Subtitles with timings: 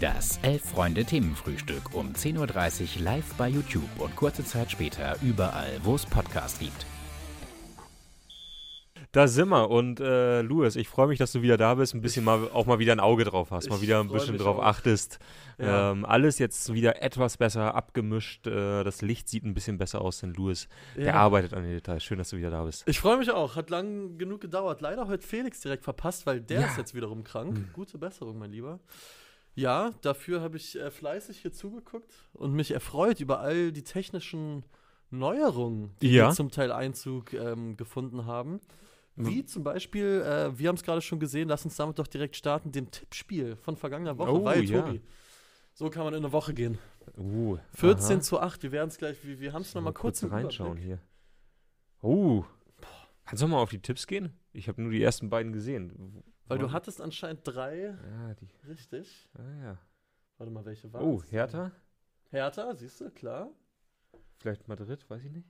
[0.00, 6.04] Das Elf-Freunde-Themenfrühstück um 10.30 Uhr live bei YouTube und kurze Zeit später überall, wo es
[6.04, 6.86] Podcasts gibt.
[9.12, 9.70] Da sind wir.
[9.70, 12.66] Und äh, Louis, ich freue mich, dass du wieder da bist, ein bisschen mal auch
[12.66, 14.64] mal wieder ein Auge drauf hast, mal wieder ein bisschen drauf auch.
[14.64, 15.20] achtest.
[15.58, 15.92] Ja.
[15.92, 18.48] Ähm, alles jetzt wieder etwas besser abgemischt.
[18.48, 20.66] Äh, das Licht sieht ein bisschen besser aus, denn Louis,
[20.96, 21.14] der Ja.
[21.14, 22.02] arbeitet an den Details.
[22.02, 22.82] Schön, dass du wieder da bist.
[22.88, 23.54] Ich freue mich auch.
[23.54, 24.80] Hat lang genug gedauert.
[24.80, 26.66] Leider heute Felix direkt verpasst, weil der Ja.
[26.66, 27.56] ist jetzt wiederum krank.
[27.56, 27.68] Hm.
[27.72, 28.80] Gute Besserung, mein Lieber.
[29.54, 34.64] Ja, dafür habe ich äh, fleißig hier zugeguckt und mich erfreut über all die technischen
[35.10, 36.32] Neuerungen, die Ja.
[36.32, 38.60] zum Teil Einzug ähm, gefunden haben.
[39.16, 42.34] Wie zum Beispiel, äh, wir haben es gerade schon gesehen, lass uns damit doch direkt
[42.34, 44.32] starten, dem Tippspiel von vergangener Woche.
[44.32, 44.82] Oh, weil, ja.
[44.82, 45.00] Tobi,
[45.72, 46.78] so kann man in eine Woche gehen.
[47.16, 48.20] Uh, 14 aha.
[48.22, 50.72] zu 8, wir werden es gleich, wir, wir haben es nochmal Mal kurz im reinschauen
[50.78, 50.86] Überblick.
[50.86, 51.00] hier.
[52.02, 52.44] Oh.
[53.24, 54.32] Kannst du mal auf die Tipps gehen?
[54.52, 56.24] Ich habe nur die ersten beiden gesehen.
[56.46, 58.48] Weil du hattest anscheinend drei, Ja, die.
[58.68, 59.28] richtig.
[59.38, 59.78] Ah, ja.
[60.38, 61.70] Warte mal, welche waren Oh, Hertha?
[62.30, 63.48] Hertha, siehst du, klar.
[64.38, 65.48] Vielleicht Madrid, weiß ich nicht.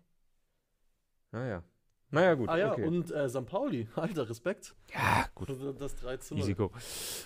[1.32, 1.62] Naja.
[2.10, 2.48] Naja, gut.
[2.48, 2.86] ah ja, okay.
[2.86, 3.44] und äh, St.
[3.46, 4.74] Pauli, alter Respekt.
[4.92, 5.48] ja, gut.
[5.48, 6.42] Für Das 3 zu 0.
[6.42, 6.70] Easy go.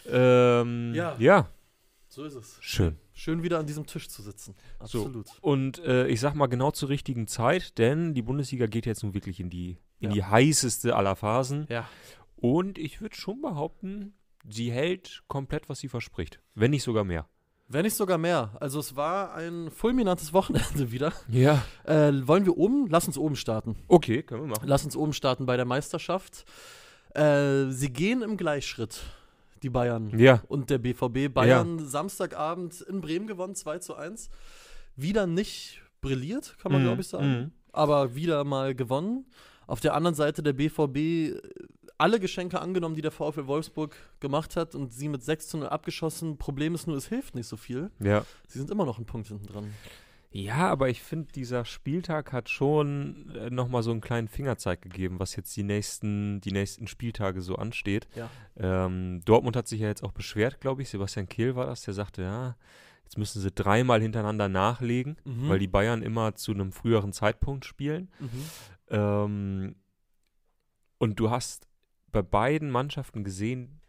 [0.07, 1.15] Ähm, Ja.
[1.19, 1.49] ja,
[2.09, 2.57] So ist es.
[2.63, 2.97] schön.
[3.13, 4.55] Schön wieder an diesem Tisch zu sitzen.
[4.85, 5.01] So.
[5.03, 5.27] Absolut.
[5.43, 9.13] Und äh, ich sag mal genau zur richtigen Zeit, denn die Bundesliga geht jetzt nun
[9.13, 10.15] wirklich in die, in Ja.
[10.15, 11.67] die heißeste aller Phasen.
[11.69, 11.87] Ja.
[12.41, 14.15] Und ich würde schon behaupten,
[14.49, 16.41] sie hält komplett, was sie verspricht.
[16.55, 17.27] Wenn nicht sogar mehr.
[17.71, 18.57] Wenn nicht sogar mehr.
[18.61, 21.13] Also es war ein fulminantes Wochenende wieder.
[21.29, 21.63] Ja.
[21.85, 22.87] Äh, wollen wir oben?
[22.89, 23.77] Lass uns oben starten.
[23.89, 24.67] Okay, können wir machen.
[24.67, 26.45] Lass uns oben starten bei der Meisterschaft.
[27.15, 29.01] Äh, sie gehen im Gleichschritt,
[29.63, 30.19] die Bayern.
[30.19, 30.43] Ja.
[30.49, 31.33] und der BVB.
[31.35, 34.31] Bayern Samstagabend in Bremen gewonnen, 2 zu 1.
[34.97, 37.29] Wieder nicht brilliert, kann man Mhm, glaube ich sagen.
[37.29, 37.53] mhm.
[37.73, 39.27] Aber wieder mal gewonnen.
[39.67, 41.39] Auf der anderen Seite der BVB
[41.99, 45.69] alle Geschenke angenommen, die der VfL Wolfsburg gemacht hat und sie mit 6 zu 0
[45.69, 46.39] abgeschossen.
[46.39, 47.91] Problem ist nur, es hilft nicht so viel.
[48.01, 48.25] Ja.
[48.47, 49.75] Sie sind immer noch einen Punkt hinten dran.
[50.31, 55.19] Ja, aber ich finde, dieser Spieltag hat schon äh, nochmal so einen kleinen Fingerzeig gegeben,
[55.19, 58.07] was jetzt die nächsten, die nächsten Spieltage so ansteht.
[58.15, 58.29] Ja.
[58.57, 60.91] Ähm, Dortmund hat sich ja jetzt auch beschwert, glaube ich.
[60.91, 62.57] Sebastian Kehl war das, der sagte, ja,
[63.05, 65.49] jetzt müssen sie dreimal hintereinander nachlegen, Mhm.
[65.49, 68.11] weil die Bayern immer zu einem früheren Zeitpunkt spielen.
[68.21, 68.45] Mhm.
[68.91, 69.75] Ähm,
[70.99, 71.68] und du hast
[72.13, 73.81] bei beiden Mannschaften gesehen,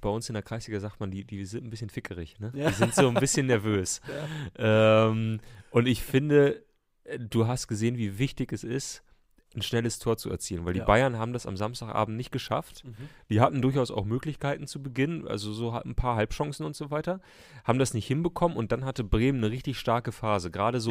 [0.00, 2.50] bei uns in der Kreisliga sagt man, die, die sind ein bisschen fickerig, ne?
[2.54, 2.68] Ja.
[2.68, 4.00] Die sind so ein bisschen nervös.
[4.58, 5.08] Ja.
[5.08, 6.64] Ähm, und ich finde,
[7.18, 9.02] du hast gesehen, wie wichtig es ist,
[9.56, 10.84] ein schnelles Tor zu erzielen, weil die Ja.
[10.84, 12.84] Bayern haben das am Samstagabend nicht geschafft.
[12.84, 12.94] Mhm.
[13.30, 17.20] Die hatten durchaus auch Möglichkeiten zu Beginn, also so ein paar Halbchancen und so weiter,
[17.64, 20.50] haben das nicht hinbekommen und dann hatte Bremen eine richtig starke Phase.
[20.50, 20.90] Gerade so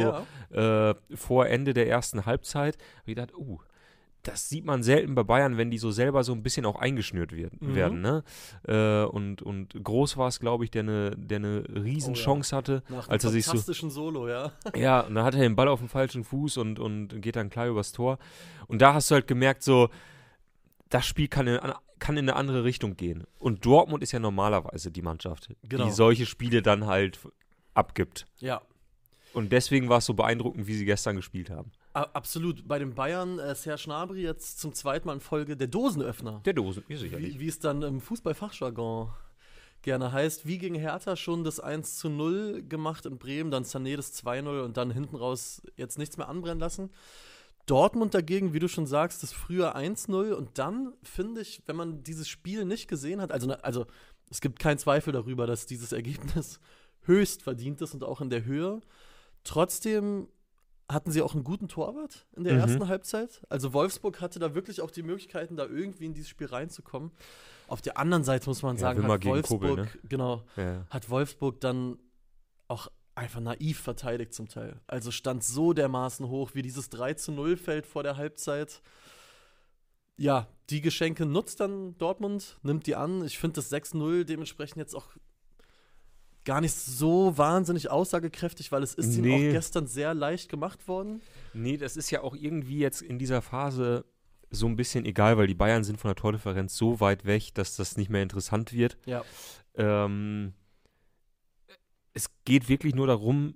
[0.51, 0.89] Ja.
[0.91, 3.59] äh, vor Ende der ersten Halbzeit habe ich gedacht, uh,
[4.23, 7.31] das sieht man selten bei Bayern, wenn die so selber so ein bisschen auch eingeschnürt
[7.31, 7.75] wird, Mhm.
[7.75, 8.01] werden.
[8.01, 8.23] Ne?
[8.67, 12.83] Äh, und, und Groß war es, glaube ich, der eine der eine Riesenchance hatte.
[12.89, 13.57] Nach als er sich so-
[13.89, 14.51] Solo, ja.
[14.75, 17.49] Ja, und dann hat er den Ball auf dem falschen Fuß und, und geht dann
[17.49, 18.17] klar übers Tor.
[18.67, 19.89] Und da hast du halt gemerkt, so,
[20.89, 21.59] das Spiel kann in,
[21.99, 23.23] kann in eine andere Richtung gehen.
[23.39, 25.85] Und Dortmund ist ja normalerweise die Mannschaft, Genau.
[25.85, 27.19] die solche Spiele dann halt
[27.73, 28.25] abgibt.
[28.39, 28.61] Ja.
[29.33, 31.71] Und deswegen war es so beeindruckend, wie sie gestern gespielt haben.
[32.05, 32.67] Absolut.
[32.67, 36.41] Bei den Bayern, äh, Serge Gnabry jetzt zum zweiten Mal in Folge der Dosenöffner.
[36.45, 37.35] Der Dosen, ja, sicherlich.
[37.35, 39.09] Wie, wie es dann im Fußballfachjargon
[39.81, 40.45] gerne heißt.
[40.45, 44.63] Wie gegen Hertha schon das 1 zu 0 gemacht in Bremen, dann Sané das 2-0
[44.63, 46.91] und dann hinten raus jetzt nichts mehr anbrennen lassen.
[47.65, 52.03] Dortmund dagegen, wie du schon sagst, das früher 1-0 und dann finde ich, wenn man
[52.03, 53.85] dieses Spiel nicht gesehen hat, also, also
[54.29, 56.59] es gibt keinen Zweifel darüber, dass dieses Ergebnis
[57.01, 58.81] höchst verdient ist und auch in der Höhe.
[59.43, 60.27] Trotzdem
[60.89, 62.59] hatten sie auch einen guten Torwart in der Mhm.
[62.59, 63.41] ersten Halbzeit.
[63.49, 67.11] Also Wolfsburg hatte da wirklich auch die Möglichkeiten, da irgendwie in dieses Spiel reinzukommen.
[67.67, 69.89] Auf der anderen Seite muss man Ja, sagen, hat Wolfsburg, Kobel, ne?
[70.07, 70.85] genau, Ja.
[70.89, 71.99] hat Wolfsburg dann
[72.69, 74.79] auch einfach naiv verteidigt zum Teil.
[74.87, 78.81] Also stand so dermaßen hoch, wie dieses 3 zu 0 fällt vor der Halbzeit.
[80.17, 83.25] Ja, die Geschenke nutzt dann Dortmund, nimmt die an.
[83.25, 85.07] Ich finde das 6-0 dementsprechend jetzt auch
[86.47, 89.49] gar nicht so wahnsinnig aussagekräftig, weil es ist ihnen Nee.
[89.49, 91.21] auch gestern sehr leicht gemacht worden.
[91.53, 94.05] Nee, das ist ja auch irgendwie jetzt in dieser Phase
[94.49, 97.75] so ein bisschen egal, weil die Bayern sind von der Tordifferenz so weit weg, dass
[97.75, 98.97] das nicht mehr interessant wird.
[99.05, 99.23] Ja.
[99.75, 100.53] Ähm,
[102.13, 103.55] es geht wirklich nur darum,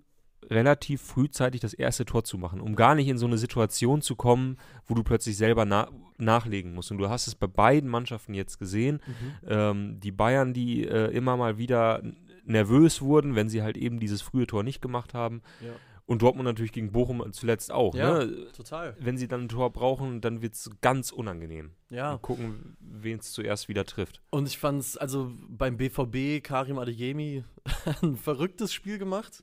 [0.50, 4.18] relativ frühzeitig das erste Tor zu machen, um gar nicht in so eine Situation zu
[4.18, 6.92] kommen, wo du plötzlich selber na nachlegen musst.
[6.92, 9.00] Und du hast es bei beiden Mannschaften jetzt gesehen.
[9.48, 12.04] Ähm, die Bayern, die äh, immer mal wieder
[12.46, 15.42] nervös wurden, wenn sie halt eben dieses frühe Tor nicht gemacht haben.
[15.62, 15.72] Ja.
[16.08, 17.96] Und Dortmund natürlich gegen Bochum zuletzt auch.
[17.96, 18.48] Ja, Ne?
[18.52, 18.96] total.
[19.00, 21.72] Wenn sie dann ein Tor brauchen, dann wird es ganz unangenehm.
[21.90, 22.12] Ja.
[22.12, 24.22] Mal gucken, wen es zuerst wieder trifft.
[24.30, 27.44] Und ich fand es, also beim BVB, Karim Adeyemi,
[28.02, 29.42] ein verrücktes Spiel gemacht.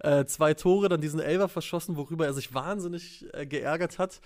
[0.00, 4.20] Äh, zwei Tore, dann diesen Elfer verschossen, worüber er sich wahnsinnig äh, geärgert hat.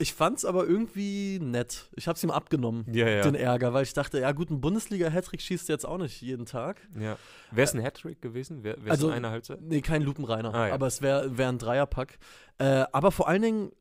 [0.00, 1.90] Ich fand's aber irgendwie nett.
[1.94, 3.22] Ich hab's ihm abgenommen, Ja, ja.
[3.22, 6.80] den Ärger, weil ich dachte, ja gut, ein Bundesliga-Hattrick schießt jetzt auch nicht jeden Tag.
[6.98, 7.18] ja.
[7.50, 8.62] Wäre es ein Hattrick gewesen?
[8.64, 9.60] Wäre es Also, in einer Halbzeit?
[9.60, 10.74] Nee, kein Lupenreiner, Ah, ja.
[10.74, 12.18] aber es wäre wär ein Dreierpack.
[12.58, 13.72] Äh, aber vor allen Dingen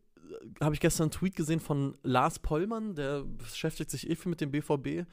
[0.59, 4.29] äh, habe ich gestern einen Tweet gesehen von Lars Pollmann, der beschäftigt sich eh viel
[4.29, 5.05] mit dem BVB.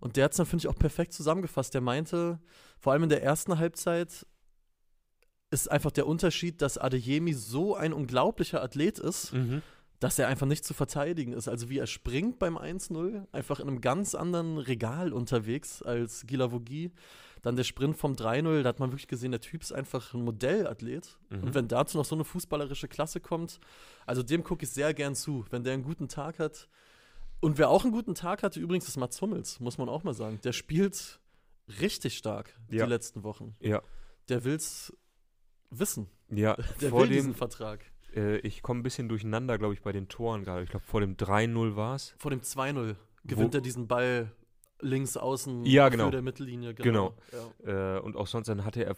[0.00, 1.74] Und der hat es dann, finde ich, auch perfekt zusammengefasst.
[1.74, 2.38] Der meinte,
[2.78, 4.26] vor allem in der ersten Halbzeit
[5.50, 9.62] ist einfach der Unterschied, dass Adeyemi so ein unglaublicher Athlet ist, Mhm.
[10.04, 11.48] Dass er einfach nicht zu verteidigen ist.
[11.48, 16.92] Also wie er springt beim 1-0, einfach in einem ganz anderen Regal unterwegs als Gilavogi.
[17.40, 20.20] Dann der Sprint vom 3-0, da hat man wirklich gesehen, der Typ ist einfach ein
[20.20, 21.18] Modellathlet.
[21.30, 21.44] Mhm.
[21.44, 23.60] Und wenn dazu noch so eine fußballerische Klasse kommt,
[24.04, 26.68] also dem gucke ich sehr gern zu, wenn der einen guten Tag hat.
[27.40, 30.12] Und wer auch einen guten Tag hatte, übrigens, ist Mats Hummels, muss man auch mal
[30.12, 30.38] sagen.
[30.44, 31.18] Der spielt
[31.80, 32.84] richtig stark Ja.
[32.84, 33.56] die letzten Wochen.
[33.60, 33.80] Ja.
[34.28, 34.92] Der will's
[35.70, 36.10] wissen.
[36.28, 37.86] Ja, Der vor will diesen dem, Vertrag.
[38.14, 40.62] Äh, ich komme ein bisschen durcheinander, glaube ich, bei den Toren gerade.
[40.64, 42.14] Ich glaube, vor dem 3-0 war es.
[42.18, 44.30] Vor dem 2-0 gewinnt Wo- er diesen Ball
[44.80, 46.06] links außen Ja, genau.
[46.06, 46.74] für der Mittellinie.
[46.74, 47.14] Genau.
[47.64, 47.96] Ja.
[47.96, 48.96] Äh, und auch sonst dann hatte er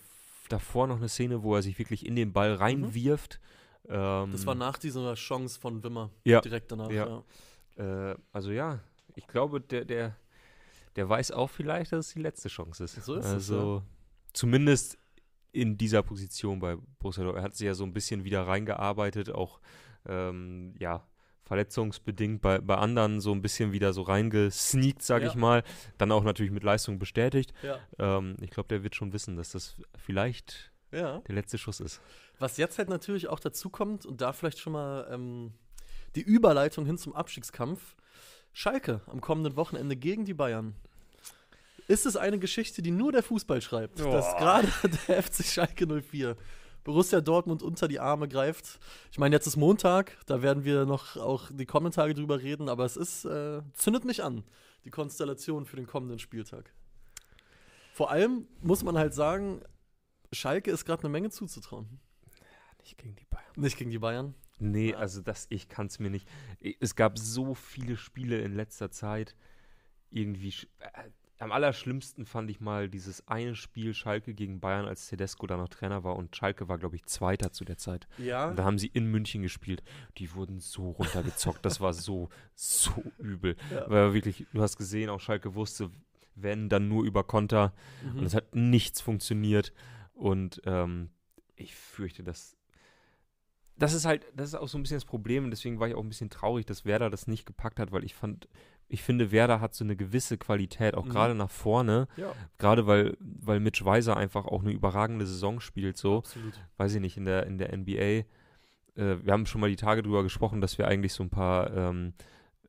[0.48, 3.40] davor noch eine Szene, wo er sich wirklich in den Ball reinwirft.
[3.88, 4.32] Ähm, Mhm.
[4.32, 6.10] Das war nach dieser Chance von Wimmer.
[6.24, 6.40] Ja.
[6.40, 6.90] Direkt danach.
[6.90, 7.22] Ja.
[7.78, 8.10] Ja.
[8.12, 8.80] Äh, also ja,
[9.14, 10.16] ich glaube, der, der,
[10.96, 12.94] der weiß auch vielleicht, dass es die letzte Chance ist.
[13.04, 13.82] So ist es, also
[14.32, 14.98] zumindest
[15.56, 17.43] in dieser Position bei Borussia Dortmund.
[17.43, 19.61] Er hat sich ja so ein bisschen wieder reingearbeitet, auch
[20.06, 21.06] ähm, ja,
[21.44, 25.31] verletzungsbedingt bei, bei anderen so ein bisschen wieder so reingesneakt, sage Ja.
[25.31, 25.62] ich mal.
[25.99, 27.53] Dann auch natürlich mit Leistung bestätigt.
[27.62, 27.79] Ja.
[27.99, 31.20] Ähm, ich glaube, der wird schon wissen, dass das vielleicht ja.
[31.20, 32.00] der letzte Schuss ist.
[32.38, 35.53] Was jetzt halt natürlich auch dazu kommt, und da vielleicht schon mal ähm,
[36.14, 37.97] die Überleitung hin zum Abstiegskampf.
[38.53, 40.75] Schalke am kommenden Wochenende gegen die Bayern.
[41.88, 44.36] Ist es eine Geschichte, die nur der Fußball schreibt, dass Boah.
[44.38, 44.68] gerade
[45.08, 46.36] der FC Schalke 04
[46.82, 48.78] Borussia Dortmund unter die Arme greift?
[49.12, 52.68] Ich meine, jetzt ist Montag, da werden wir noch auch die kommenden Tage drüber reden,
[52.68, 54.44] aber es ist, äh, zündet mich an,
[54.84, 56.72] die Konstellation für den kommenden Spieltag.
[57.92, 59.62] Vor allem muss man halt sagen,
[60.32, 62.00] Schalke ist gerade eine Menge zuzutrauen.
[62.80, 63.44] Nicht gegen die Bayern.
[63.56, 64.34] Nicht gegen die Bayern.
[64.58, 64.98] Nee, Ja.
[64.98, 66.28] also das, ich kann es mir nicht.
[66.80, 69.34] Es gab so viele Spiele in letzter Zeit.
[70.10, 70.54] Irgendwie.
[71.38, 75.68] Am allerschlimmsten fand ich mal dieses eine Spiel Schalke gegen Bayern, als Tedesco da noch
[75.68, 78.08] Trainer war und Schalke war, glaube ich, Zweiter zu der Zeit.
[78.16, 78.48] Ja.
[78.48, 79.82] Und da haben sie in München gespielt.
[80.16, 81.64] Die wurden so runtergezockt.
[81.64, 83.56] das war so, so übel.
[83.70, 83.90] Ja.
[83.90, 85.90] Weil wirklich, du hast gesehen, auch Schalke wusste,
[86.36, 87.74] wenn, dann nur über Konter.
[88.02, 88.20] Mhm.
[88.20, 89.72] Und es hat nichts funktioniert.
[90.14, 91.10] Und ähm,
[91.56, 92.56] ich fürchte, dass.
[93.76, 95.44] Das ist halt, das ist auch so ein bisschen das Problem.
[95.44, 98.04] Und deswegen war ich auch ein bisschen traurig, dass Werder das nicht gepackt hat, weil
[98.04, 98.48] ich fand,
[98.88, 101.10] ich finde, Werder hat so eine gewisse Qualität, auch Mhm.
[101.10, 102.06] gerade nach vorne.
[102.16, 106.18] ja, Gerade weil, weil Mitch Weiser einfach auch eine überragende Saison spielt, so.
[106.18, 106.54] absolut.
[106.76, 107.92] Weiß ich nicht, in der, in der NBA.
[108.00, 108.24] Äh,
[108.94, 112.14] wir haben schon mal die Tage drüber gesprochen, dass wir eigentlich so ein paar ähm,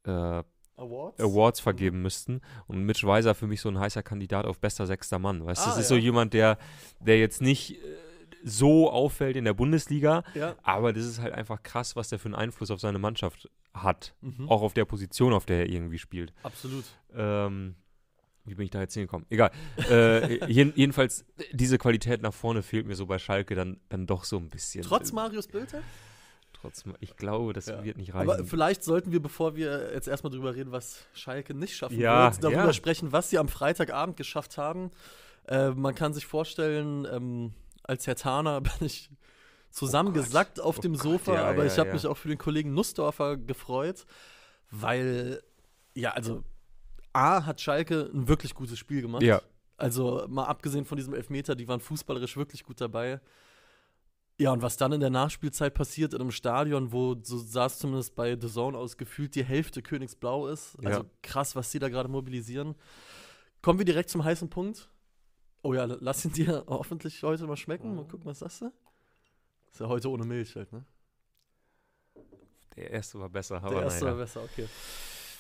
[0.06, 0.44] äh,
[0.80, 1.20] Awards?
[1.20, 2.42] Awards vergeben müssten.
[2.68, 5.44] Und Mitch Weiser für mich so ein heißer Kandidat auf bester sechster Mann.
[5.46, 5.96] Weißt du, Ah, das ist ja.
[5.96, 6.58] so jemand, der,
[7.00, 7.78] der jetzt nicht äh,
[8.44, 10.56] so auffällt in der Bundesliga, Ja.
[10.64, 13.50] aber das ist halt einfach krass, was der für einen Einfluss auf seine Mannschaft
[13.84, 14.14] hat.
[14.22, 14.50] Mhm.
[14.50, 16.34] Auch auf der Position, auf der er irgendwie spielt.
[16.44, 16.86] Absolut.
[17.16, 17.76] Ähm,
[18.46, 19.26] wie bin ich da jetzt hingekommen?
[19.30, 19.52] Egal.
[19.90, 24.24] äh, jeden, jedenfalls, diese Qualität nach vorne fehlt mir so bei Schalke dann, dann doch
[24.24, 24.84] so ein bisschen.
[24.84, 25.82] Trotz Marius Bilder?
[26.54, 27.84] Trotz, ich glaube, das Ja.
[27.84, 28.30] wird nicht reichen.
[28.30, 32.32] Aber vielleicht sollten wir, bevor wir jetzt erstmal drüber reden, was Schalke nicht schaffen Ja,
[32.32, 32.74] wird, darüber ja.
[32.74, 34.90] sprechen, was sie am Freitagabend geschafft haben.
[35.48, 37.54] Äh, man kann sich vorstellen, ähm,
[37.84, 39.10] als Herr Taner bin ich
[39.78, 41.94] zusammengesackt auf Oh dem Gott, Sofa, ja, aber ja, ich habe ja.
[41.94, 44.08] mich auch für den Kollegen Nussdorfer gefreut,
[44.72, 45.44] weil,
[45.94, 46.44] ja, also
[47.14, 49.22] A hat Schalke ein wirklich gutes Spiel gemacht.
[49.22, 49.42] Ja.
[49.78, 53.22] Also mal abgesehen von diesem Elfmeter, die waren fußballerisch wirklich gut dabei.
[54.40, 57.78] Ja, und was dann in der Nachspielzeit passiert in einem Stadion, wo, so sah es
[57.78, 60.76] zumindest bei The Zone aus, gefühlt die Hälfte Königsblau ist.
[60.84, 62.76] Also krass, was die da gerade mobilisieren.
[63.62, 64.90] Kommen wir direkt zum heißen Punkt.
[65.62, 67.96] Oh ja, lass ihn dir hoffentlich heute mal schmecken.
[67.96, 68.72] Mal gucken, was sagst du?
[69.72, 70.86] Ist ja heute ohne Milch halt, ne?
[72.76, 74.16] der erste war besser, aber Der erste naja.
[74.18, 74.68] war besser, okay.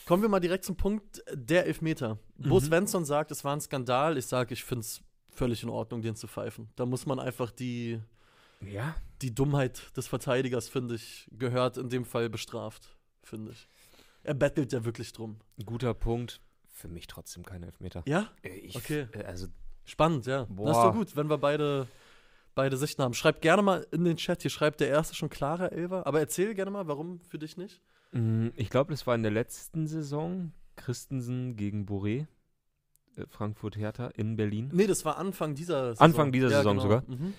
[0.06, 2.18] Kommen wir mal direkt zum Punkt der Elfmeter.
[2.38, 2.62] Bo Mhm.
[2.66, 4.18] Svensson sagt, es war ein Skandal.
[4.18, 5.02] Ich sage, ich finde es
[5.34, 6.70] völlig in Ordnung, den zu pfeifen.
[6.76, 8.00] Da muss man einfach die,
[8.62, 13.68] Ja, die Dummheit des Verteidigers, finde ich, gehört in dem Fall bestraft, finde ich.
[14.24, 15.40] Er bettelt ja wirklich drum.
[15.66, 16.42] guter Punkt.
[16.72, 18.04] Für mich trotzdem kein Elfmeter.
[18.08, 19.08] Ja, Äh, Ich, Okay.
[19.12, 19.48] äh, Also,
[19.86, 20.40] spannend, ja.
[20.42, 20.84] Das ist Boah.
[20.88, 21.88] doch gut, wenn wir beide,
[22.58, 23.14] beide Sichten haben.
[23.14, 26.06] Schreibt gerne mal in den Chat, hier schreibt der erste schon klarer Elfer.
[26.06, 27.82] Aber erzähl gerne mal, warum für dich nicht?
[28.12, 32.28] mh, ich glaube, das war in der letzten Saison Christensen gegen Boré.
[33.16, 34.70] äh, Frankfurt-Hertha in Berlin.
[34.74, 36.06] Nee, das war Anfang dieser Saison.
[36.06, 37.04] Anfang dieser Saison sogar?
[37.08, 37.34] Mhm.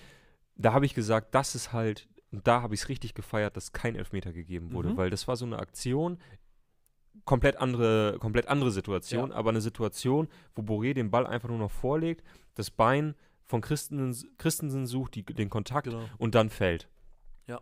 [0.55, 3.95] Da habe ich gesagt, das ist halt, da habe ich es richtig gefeiert, dass kein
[3.95, 4.97] Elfmeter gegeben wurde, Mhm.
[4.97, 6.17] weil das war so eine Aktion,
[7.25, 9.35] komplett andere, komplett andere Situation, Ja.
[9.35, 12.23] aber eine Situation, wo Boré den Ball einfach nur noch vorlegt,
[12.55, 13.15] das Bein
[13.49, 16.05] von Christensen, Christensen sucht, die, den Kontakt Genau.
[16.19, 16.87] und dann fällt.
[17.47, 17.59] Ja.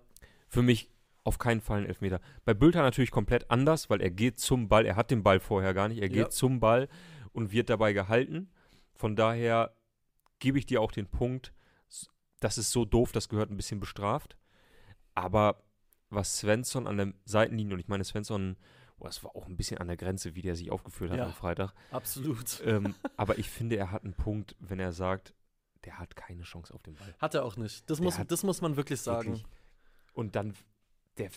[0.50, 0.92] Für mich
[1.24, 2.20] auf keinen Fall ein Elfmeter.
[2.44, 5.74] Bei Bülter natürlich komplett anders, weil er geht zum Ball, er hat den Ball vorher
[5.74, 6.30] gar nicht, er geht Ja.
[6.30, 6.90] zum Ball
[7.32, 8.50] und wird dabei gehalten.
[8.96, 9.74] Von daher
[10.40, 11.54] gebe ich dir auch den Punkt,
[12.42, 14.38] das ist so doof, das gehört ein bisschen bestraft.
[15.16, 15.64] Aber
[16.10, 18.58] was Svensson an der Seitenlinie, und ich meine, Svensson,
[18.98, 21.26] boah, das war auch ein bisschen an der Grenze, wie der sich aufgeführt hat Ja.
[21.26, 21.74] am Freitag.
[21.92, 22.62] Absolut.
[22.66, 25.34] Ähm, aber ich finde, er hat einen Punkt, wenn er sagt,
[25.88, 27.16] der hat keine Chance auf den Ball.
[27.18, 27.90] Hat er auch nicht.
[27.90, 29.30] Das Der muss, das muss man wirklich sagen.
[29.32, 29.46] Wirklich.
[30.14, 30.54] Und dann,
[31.18, 31.30] der,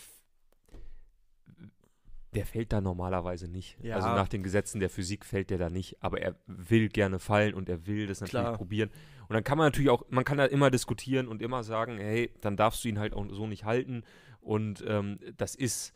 [2.33, 3.77] der fällt da normalerweise nicht.
[3.81, 3.95] Ja.
[3.95, 7.53] Also nach den Gesetzen der Physik fällt der da nicht, aber er will gerne fallen
[7.53, 8.57] und er will das natürlich Klar.
[8.57, 8.89] probieren.
[9.29, 12.33] Und dann kann man natürlich auch, man kann da immer diskutieren und immer sagen, hey,
[12.41, 14.03] dann darfst du ihn halt auch so nicht halten.
[14.41, 15.93] Und ähm, das ist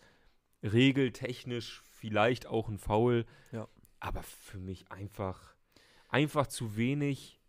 [0.63, 3.67] regeltechnisch vielleicht auch ein Foul, Ja.
[3.99, 5.55] aber für mich einfach,
[6.09, 7.41] einfach zu wenig,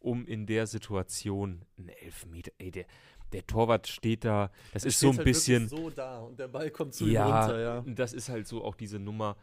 [0.00, 2.50] um in der Situation einen Elfmeter.
[2.58, 2.86] Ey, der,
[3.32, 5.68] der Torwart steht da, das Er ist so ein halt bisschen.
[5.68, 7.84] so da und der Ball kommt zu Ja, ihm runter, ja.
[7.86, 9.36] das ist halt so auch diese Nummer,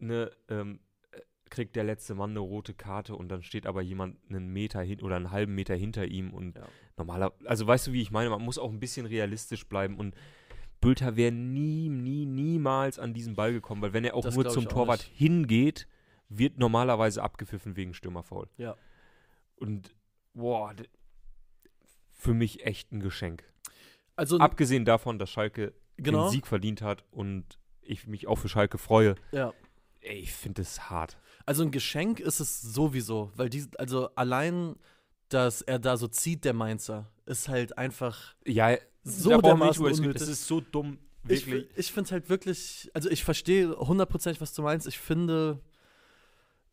[0.00, 0.80] ne, ähm,
[1.12, 1.20] äh,
[1.50, 5.00] kriegt der letzte Mann eine rote Karte und dann steht aber jemand einen Meter hin
[5.00, 6.66] oder einen halben Meter hinter ihm und Ja.
[6.96, 10.14] normaler, also weißt du, wie ich meine, man muss auch ein bisschen realistisch bleiben und
[10.80, 14.46] Bülter wäre nie, nie, niemals an diesen Ball gekommen, weil wenn er auch Das nur
[14.50, 15.16] zum auch Torwart nicht.
[15.16, 15.86] hingeht,
[16.28, 18.48] wird normalerweise abgepfiffen wegen Stürmerfoul.
[18.58, 18.76] Ja.
[19.66, 19.94] Und
[20.34, 20.74] boah,
[22.12, 23.44] für mich echt ein Geschenk.
[24.16, 26.26] Also, Abgesehen davon, dass Schalke genau.
[26.26, 29.14] den Sieg verdient hat und ich mich auch für Schalke freue.
[29.32, 29.52] Ja.
[30.00, 31.18] Ey, ich finde es hart.
[31.46, 34.76] Also ein Geschenk ist es sowieso, weil die, also allein,
[35.28, 39.84] dass er da so zieht, der Mainzer, ist halt einfach Ja, so da nicht dermaßen
[39.84, 40.22] unnötig.
[40.22, 41.68] Es ist so dumm, Ich, wirklich.
[41.76, 44.86] ich finde es halt wirklich, also ich verstehe hundertprozentig, was du meinst.
[44.86, 45.60] Ich finde,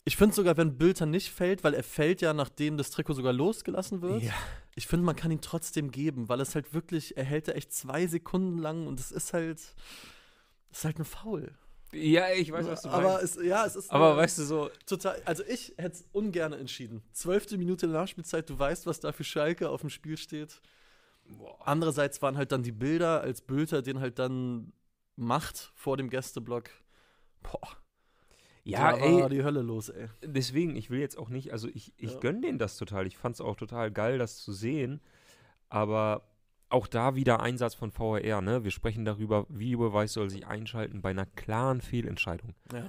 [0.03, 3.33] ich finde sogar, wenn Bülter nicht fällt, weil er fällt ja, nachdem das Trikot sogar
[3.33, 4.23] losgelassen wird.
[4.23, 4.33] Ja.
[4.75, 7.73] Ich finde, man kann ihn trotzdem geben, weil es halt wirklich, er hält da echt
[7.73, 11.51] zwei Sekunden lang und es ist halt, es ist halt ein Foul.
[11.91, 13.37] ja, ich weiß, was du aber meinst.
[13.37, 16.53] es, ja, es ist Aber eine- weißt du so, total, also ich hätte es ungern
[16.53, 17.03] entschieden.
[17.11, 20.61] Zwölfte Minute Nachspielzeit, du weißt, was da für Schalke auf dem Spiel steht.
[21.59, 24.73] Andererseits waren halt dann die Bilder, als Bülter den halt dann
[25.15, 26.69] macht vor dem Gästeblock.
[27.43, 27.77] Boah,
[28.63, 30.07] ja, da war ey, die Hölle los, ey.
[30.23, 32.19] deswegen, ich will jetzt auch nicht, also ich, ich Ja.
[32.19, 33.07] gönne denen das total.
[33.07, 35.01] Ich fand es auch total geil, das zu sehen.
[35.69, 36.27] Aber
[36.69, 38.63] auch da wieder Einsatz von VAR, ne?
[38.63, 42.55] Wir sprechen darüber, Videobeweis soll sich einschalten bei einer klaren Fehlentscheidung.
[42.73, 42.85] Ja.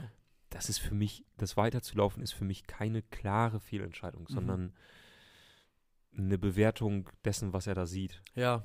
[0.50, 4.34] Das ist für mich, das weiterzulaufen ist für mich keine klare Fehlentscheidung, Mhm.
[4.34, 4.72] sondern
[6.16, 8.20] eine Bewertung dessen, was er da sieht.
[8.34, 8.64] Ja.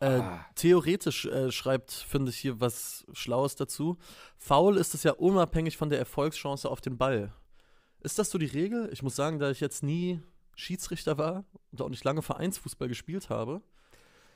[0.00, 0.44] Äh, Ah.
[0.54, 3.96] Theoretisch äh, schreibt, finde ich, hier was Schlaues dazu.
[4.38, 7.32] Foul ist es ja unabhängig von der Erfolgschance auf den Ball.
[8.00, 8.88] Ist das so die Regel?
[8.92, 10.20] Ich muss sagen, da ich jetzt nie
[10.54, 13.62] Schiedsrichter war und auch nicht lange Vereinsfußball gespielt habe.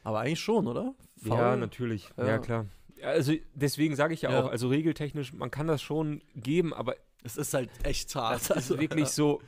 [0.02, 0.94] Aber eigentlich schon, oder?
[1.22, 1.56] Ja, Foul?
[1.58, 2.08] natürlich.
[2.16, 2.38] Ja, Ja.
[2.38, 2.66] klar.
[3.02, 4.42] Also deswegen sage ich ja, Ja.
[4.44, 8.48] auch, also regeltechnisch, man kann das schon geben, aber Es ist halt echt hart.
[8.50, 9.40] das ist wirklich so.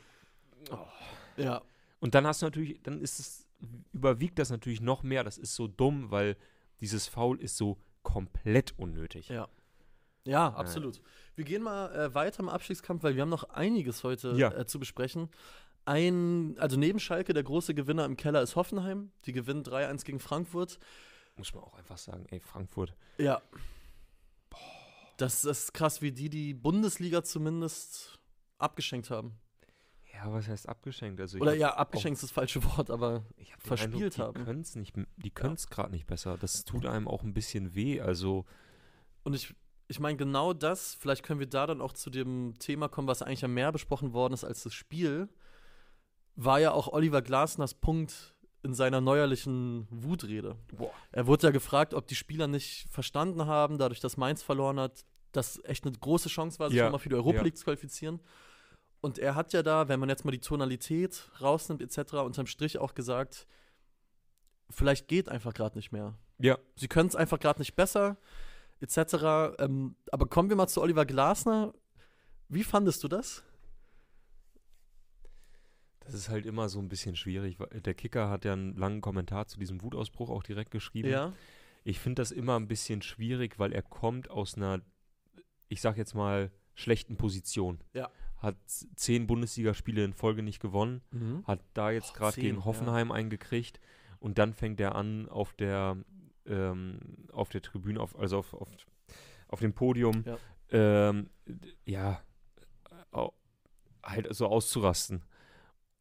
[1.36, 1.62] Ja.
[2.00, 3.41] Und dann hast du natürlich, dann ist es,
[3.92, 5.24] überwiegt das natürlich noch mehr.
[5.24, 6.36] Das ist so dumm, weil
[6.80, 9.28] dieses Foul ist so komplett unnötig.
[9.28, 9.48] Ja.
[10.24, 11.00] Ja, absolut.
[11.34, 14.52] Wir gehen mal äh, weiter im Abstiegskampf, weil wir haben noch einiges heute Ja.
[14.52, 15.28] äh, zu besprechen.
[15.84, 19.10] Ein, also neben Schalke, der große Gewinner im Keller ist Hoffenheim.
[19.24, 20.78] Die gewinnen 3-1 gegen Frankfurt.
[21.36, 22.94] Muss man auch einfach sagen, ey, Frankfurt.
[23.18, 23.42] Ja.
[25.16, 28.18] Das ist krass, wie die die Bundesliga zumindest
[28.58, 29.38] abgeschenkt haben.
[30.24, 31.20] Ja, was heißt abgeschenkt?
[31.20, 34.38] Also Oder ja, abgeschenkt ist das falsche Wort, aber ich hab verspielt Eindruck, haben.
[34.38, 34.94] Die können es nicht,
[35.34, 36.36] können's gerade nicht besser.
[36.38, 38.00] Das tut einem auch ein bisschen weh.
[38.00, 38.44] Also
[39.24, 39.54] Und ich,
[39.88, 43.22] ich meine, genau das, vielleicht können wir da dann auch zu dem Thema kommen, was
[43.22, 45.28] eigentlich ja mehr besprochen worden ist als das Spiel,
[46.36, 50.56] war ja auch Oliver Glasners Punkt in seiner neuerlichen Wutrede.
[50.76, 50.92] Boah.
[51.10, 55.04] Er wurde ja gefragt, ob die Spieler nicht verstanden haben, dadurch, dass Mainz verloren hat,
[55.32, 57.42] dass echt eine große Chance war, sich Ja, nochmal für die Europa ja.
[57.42, 58.20] League zu qualifizieren.
[59.02, 62.78] Und er hat ja da, wenn man jetzt mal die Tonalität rausnimmt, etc., unterm Strich
[62.78, 63.46] auch gesagt,
[64.70, 66.14] vielleicht geht einfach gerade nicht mehr.
[66.38, 68.16] ja, Sie können es einfach gerade nicht besser,
[68.80, 69.58] etc.
[69.58, 71.74] Ähm, aber kommen wir mal zu Oliver Glasner.
[72.48, 73.44] Wie fandest du das?
[76.04, 77.58] das ist halt immer so ein bisschen schwierig.
[77.72, 81.08] Der Kicker hat ja einen langen Kommentar zu diesem Wutausbruch auch direkt geschrieben.
[81.08, 81.32] Ja.
[81.84, 84.80] Ich finde das immer ein bisschen schwierig, weil er kommt aus einer,
[85.68, 87.80] ich sag jetzt mal, schlechten Position.
[87.92, 88.10] Ja.
[88.42, 91.44] Hat zehn Bundesligaspiele in Folge nicht gewonnen, Mhm.
[91.46, 92.64] hat da jetzt gerade gegen ja.
[92.64, 93.80] Hoffenheim eingekriegt
[94.18, 95.96] und dann fängt er an auf der
[96.44, 96.98] ähm,
[97.32, 98.68] auf der Tribüne, auf, also auf, auf,
[99.46, 100.38] auf dem Podium, Ja.
[100.70, 101.30] ähm,
[101.84, 102.20] ja,
[104.04, 105.22] halt so auszurasten.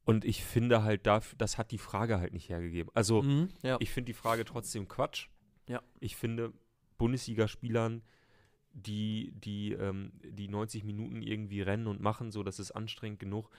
[0.03, 2.91] Und ich finde halt, das hat die Frage halt nicht hergegeben.
[2.95, 3.49] Also Mhm.
[3.61, 3.77] Ja.
[3.79, 5.27] ich finde die Frage trotzdem Quatsch.
[5.69, 5.81] Ja.
[5.99, 6.51] Ich finde
[6.97, 8.01] Bundesligaspielern,
[8.73, 13.49] die, die, ähm, die 90 Minuten irgendwie rennen und machen, so das ist anstrengend genug.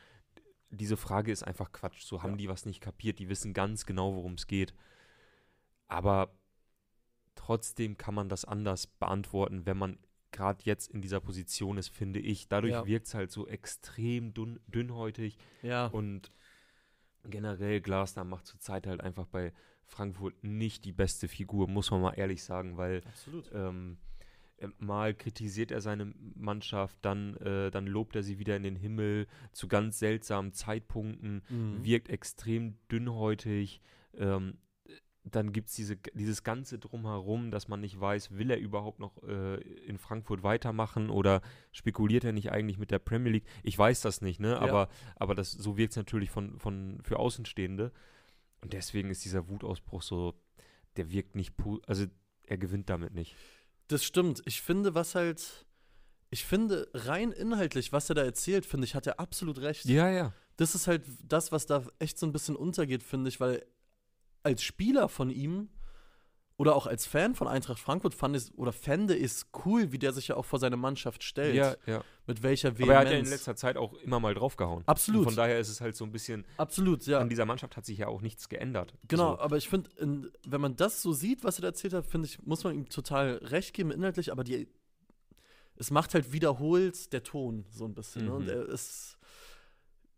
[0.71, 2.01] Diese Frage ist einfach Quatsch.
[2.03, 2.37] So haben Ja.
[2.37, 3.19] die was nicht kapiert.
[3.19, 4.75] Die wissen ganz genau, worum es geht.
[5.89, 6.33] Aber
[7.35, 9.99] trotzdem kann man das anders beantworten, wenn man
[10.31, 12.49] gerade jetzt in dieser Position ist, finde ich.
[12.49, 12.87] Dadurch Ja.
[12.87, 15.37] wirkt es halt so extrem dünn, dünnhäutig.
[15.63, 15.87] ja.
[15.89, 16.31] Und
[17.25, 19.53] generell Glasner macht zurzeit halt einfach bei
[19.85, 23.51] Frankfurt nicht die beste Figur, muss man mal ehrlich sagen, weil Absolut.
[23.53, 24.12] ähm, äh,
[24.79, 29.27] mal kritisiert er seine Mannschaft, dann, äh, dann lobt er sie wieder in den Himmel
[29.53, 31.85] zu ganz seltsamen Zeitpunkten, Mhm.
[31.85, 33.81] wirkt extrem dünnhäutig.
[34.15, 34.59] Ähm,
[35.25, 39.23] dann gibt es diese, dieses ganze Drumherum, dass man nicht weiß, will er überhaupt noch
[39.23, 39.55] äh,
[39.87, 43.47] in Frankfurt weitermachen oder spekuliert er nicht eigentlich mit der Premier League?
[43.63, 44.59] Ich weiß das nicht, ne?
[44.59, 47.93] Aber, aber das, so wirkt es natürlich von, von, für Außenstehende.
[48.63, 50.35] Und deswegen ist dieser Wutausbruch so,
[50.97, 51.55] der wirkt nicht,
[51.87, 52.07] also
[52.45, 53.37] er gewinnt damit nicht.
[53.93, 54.43] Das stimmt.
[54.47, 55.67] Ich finde, was halt.
[56.31, 59.85] Ich finde, rein inhaltlich, was er da erzählt, finde ich, hat er absolut recht.
[59.85, 60.33] Ja, ja.
[60.57, 63.67] Das ist halt das, was da echt so ein bisschen untergeht, finde ich, weil
[64.43, 65.69] als Spieler von ihm
[66.63, 70.13] oder auch als Fan von Eintracht Frankfurt fand ich oder fände es cool, wie der
[70.13, 71.57] sich ja auch vor seine Mannschaft stellt.
[71.57, 72.05] Ja, ja.
[72.29, 72.89] Mit welcher Vehemenz.
[72.89, 74.85] Aber er hat ja in letzter Zeit auch immer mal draufgehauen.
[74.87, 75.23] Absolut.
[75.23, 77.19] Und von daher ist es halt so ein bisschen, Absolut, ja.
[77.19, 78.95] an dieser Mannschaft hat sich ja auch nichts geändert.
[79.09, 79.41] Genau, So.
[79.41, 79.91] aber ich finde,
[80.47, 82.89] wenn man das so sieht, was er da erzählt hat, finde ich, muss man ihm
[82.89, 84.69] total recht geben inhaltlich, aber die,
[85.75, 88.27] es macht halt wiederholt der Ton so ein bisschen.
[88.27, 88.35] Ne?
[88.35, 88.51] Und Mhm.
[88.51, 89.19] er ist,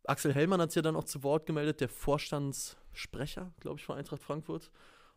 [0.04, 3.96] Axel Hellmann hat sich ja dann auch zu Wort gemeldet, der Vorstandssprecher, glaube ich, von
[3.96, 4.70] Eintracht Frankfurt.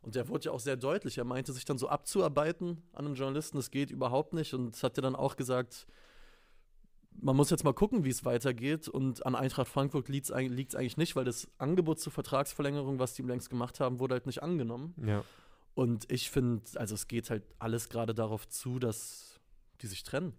[0.08, 1.18] Und der wurde ja auch sehr deutlich.
[1.18, 4.54] Er meinte, sich dann so abzuarbeiten an einen Journalisten, das geht überhaupt nicht.
[4.54, 5.86] Und hat ja dann auch gesagt,
[7.12, 8.88] man muss jetzt mal gucken, wie es weitergeht.
[8.88, 13.22] Und an Eintracht Frankfurt liegt es eigentlich nicht, weil das Angebot zur Vertragsverlängerung, was die
[13.22, 14.96] ihm längst gemacht haben, wurde halt nicht angenommen.
[15.06, 15.26] Ja.
[15.74, 19.42] Und ich finde, also es geht halt alles gerade darauf zu, dass
[19.82, 20.32] die sich trennen,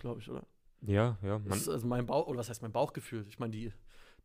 [0.00, 0.44] glaube ich, oder?
[0.80, 1.38] Ja, ja.
[1.38, 3.26] Das Man, ist also mein Bauch, oder was heißt mein Bauchgefühl?
[3.28, 3.72] Ich meine, die,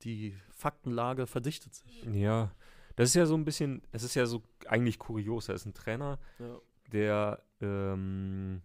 [0.01, 2.05] die Faktenlage verdichtet sich.
[2.11, 2.51] ja.
[2.99, 5.47] Das ist ja so ein bisschen, es ist ja so eigentlich kurios.
[5.47, 6.59] Er ist ein Trainer, Ja.
[6.91, 8.61] der ähm,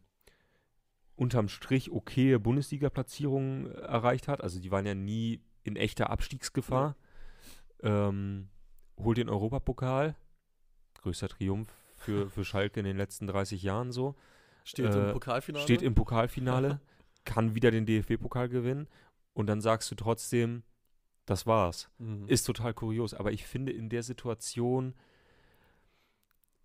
[1.14, 4.40] unterm Strich okaye Bundesliga-Platzierungen äh, erreicht hat.
[4.42, 6.96] Also die waren ja nie in echter Abstiegsgefahr.
[7.82, 8.48] Ähm,
[8.98, 10.16] holt den Europapokal.
[11.00, 14.16] Größter Triumph für, für Schalke in den letzten 30 Jahren so.
[14.64, 15.62] Steht Äh, im Pokalfinale.
[15.62, 16.80] Steht im Pokalfinale,
[17.24, 18.88] kann wieder den DFB-Pokal gewinnen
[19.32, 20.64] und dann sagst du trotzdem,
[21.26, 21.88] das war's.
[21.98, 22.28] Mhm.
[22.28, 24.94] Ist total kurios, aber ich finde in der Situation,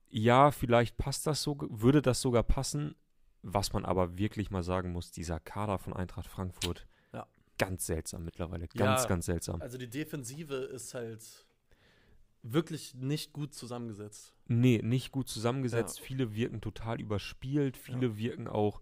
[0.10, 2.96] ja, vielleicht passt das so, würde das sogar passen,
[3.42, 7.28] was man aber wirklich mal sagen muss, dieser Kader von Eintracht Frankfurt, Ja.
[7.58, 9.08] ganz seltsam mittlerweile, ganz, Ja.
[9.08, 9.62] ganz seltsam.
[9.62, 11.46] Also die Defensive ist halt
[12.42, 14.34] wirklich nicht gut zusammengesetzt.
[14.48, 16.00] Nee, nicht gut zusammengesetzt.
[16.00, 17.78] Viele wirken total überspielt.
[17.78, 18.82] Viele wirken auch,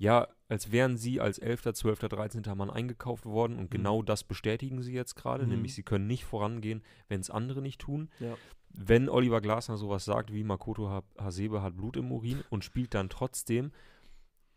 [0.00, 2.42] ja, als wären sie als 11., 12., 13.
[2.56, 3.56] Mann eingekauft worden.
[3.58, 3.70] Und Mhm.
[3.70, 5.44] genau das bestätigen sie jetzt gerade.
[5.44, 5.50] Mhm.
[5.50, 8.08] Nämlich, sie können nicht vorangehen, wenn es andere nicht tun.
[8.18, 8.34] Ja.
[8.70, 12.94] Wenn Oliver Glasner sowas sagt wie Makoto Ha- Hasebe hat Blut im Urin und spielt
[12.94, 13.72] dann trotzdem,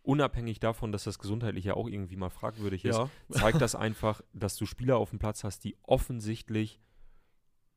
[0.01, 3.10] unabhängig davon, dass das gesundheitlich ja auch irgendwie mal fragwürdig ist, Ja.
[3.29, 6.79] zeigt das einfach, dass du Spieler auf dem Platz hast, die offensichtlich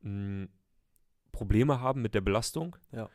[0.01, 0.47] mh,
[1.33, 2.75] Probleme haben mit der Belastung.
[2.91, 3.09] Ja.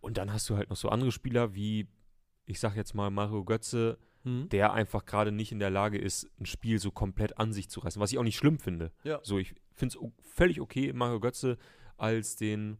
[0.00, 1.88] Und dann hast du halt noch so andere Spieler wie,
[2.46, 4.48] ich sag jetzt mal, Mario Götze, Mhm.
[4.48, 7.80] der einfach gerade nicht in der Lage ist, ein Spiel so komplett an sich zu
[7.80, 8.90] reißen, was ich auch nicht schlimm finde.
[9.02, 9.20] Ja.
[9.22, 10.02] So, ich finde es
[10.34, 11.58] völlig okay, Mario Götze
[11.98, 12.78] als den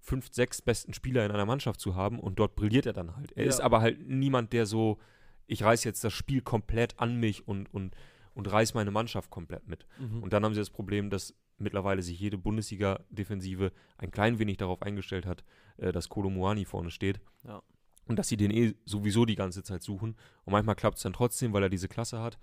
[0.00, 3.32] fünf, sechs besten Spieler in einer Mannschaft zu haben und dort brilliert er dann halt.
[3.32, 3.48] Er Ja.
[3.48, 4.98] ist aber halt niemand, der so,
[5.46, 7.94] ich reiß jetzt das Spiel komplett an mich und, und,
[8.34, 9.86] und reiß meine Mannschaft komplett mit.
[9.98, 10.22] Mhm.
[10.22, 14.82] Und dann haben sie das Problem, dass mittlerweile sich jede Bundesliga-Defensive ein klein wenig darauf
[14.82, 15.44] eingestellt hat,
[15.78, 17.20] äh, dass Kolo Muani vorne steht.
[17.44, 17.62] Ja.
[18.10, 20.16] Und dass sie den eh sowieso die ganze Zeit suchen.
[20.44, 22.40] Und manchmal klappt es dann trotzdem, weil er diese Klasse hat.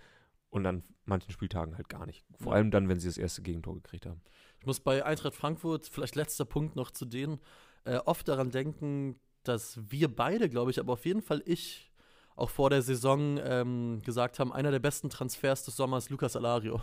[0.49, 2.23] Und an manchen Spieltagen halt gar nicht.
[2.39, 2.57] Vor Ja.
[2.59, 4.21] allem dann, wenn sie das erste Gegentor gekriegt haben.
[4.61, 7.41] Ich muss bei Eintracht Frankfurt, vielleicht letzter Punkt noch zu denen,
[7.83, 11.91] äh, oft daran denken, dass wir beide, glaube ich, aber auf jeden Fall ich,
[12.37, 16.81] auch vor der Saison ähm, gesagt haben, einer der besten Transfers des Sommers, Lucas Alario.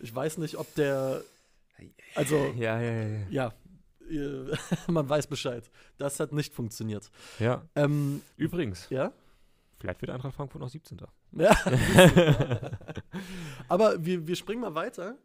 [0.00, 1.22] Ich weiß nicht, ob der,
[2.14, 3.08] also, Ja, ja, ja.
[3.08, 3.52] Ja, ja,
[4.88, 5.70] man weiß Bescheid.
[5.98, 7.10] Das hat nicht funktioniert.
[7.38, 7.62] ja.
[7.74, 9.12] Ähm, übrigens, ja?
[9.82, 10.98] vielleicht wird Eintracht Frankfurt noch 17.
[11.32, 11.50] Ja.
[13.68, 15.18] Aber wir, wir springen mal weiter,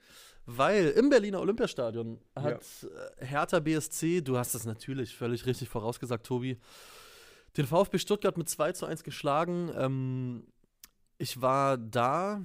[0.45, 2.63] weil im Berliner Olympiastadion hat
[3.19, 6.58] äh, Hertha BSC, du hast das natürlich völlig richtig vorausgesagt, Tobi,
[7.56, 9.71] den VfB Stuttgart mit 2 zu 1 geschlagen.
[9.76, 10.47] Ähm,
[11.19, 12.41] ich war da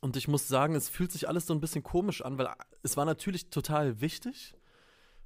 [0.00, 2.48] und ich muss sagen, es fühlt sich alles so ein bisschen komisch an, weil
[2.82, 4.54] es war natürlich total wichtig,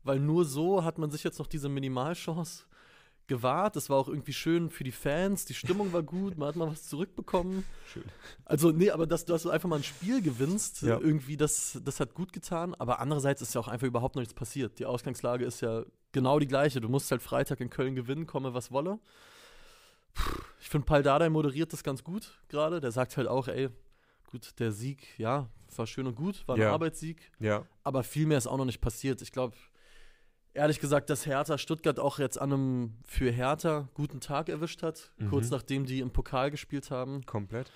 [0.07, 2.65] weil nur so hat man sich jetzt noch diese Minimalchance
[3.27, 3.75] gewahrt.
[3.75, 6.69] Es war auch irgendwie schön für die Fans, die Stimmung war gut, man hat mal
[6.69, 7.65] was zurückbekommen.
[7.93, 8.05] Schön.
[8.45, 10.99] Also, nee, aber dass, dass du einfach mal ein Spiel gewinnst, Ja.
[11.01, 12.75] irgendwie, das, das hat gut getan.
[12.77, 14.79] Aber andererseits ist ja auch einfach überhaupt noch nichts passiert.
[14.79, 16.81] Die Ausgangslage ist ja genau die gleiche.
[16.81, 19.01] Du musst halt Freitag in Köln gewinnen, komme was wolle.
[20.61, 22.81] Ich finde, Paul Dardai moderiert das ganz gut gerade.
[22.81, 23.69] Der sagt halt auch, ey,
[24.31, 26.73] gut, der Sieg, ja, war schön und gut, war ein Ja.
[26.73, 27.31] Arbeitssieg.
[27.39, 29.21] Ja, Aber viel mehr ist auch noch nicht passiert.
[29.21, 29.57] Ich glaube,
[30.57, 35.13] ehrlich gesagt, dass Hertha Stuttgart auch jetzt an einem für Hertha guten Tag erwischt hat,
[35.19, 35.29] Mhm.
[35.31, 37.25] kurz nachdem die im Pokal gespielt haben.
[37.27, 37.71] komplett.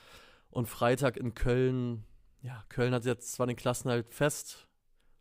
[0.50, 2.04] Und Freitag in Köln,
[2.42, 4.66] ja, Köln hat jetzt zwar den Klassenhalt fest.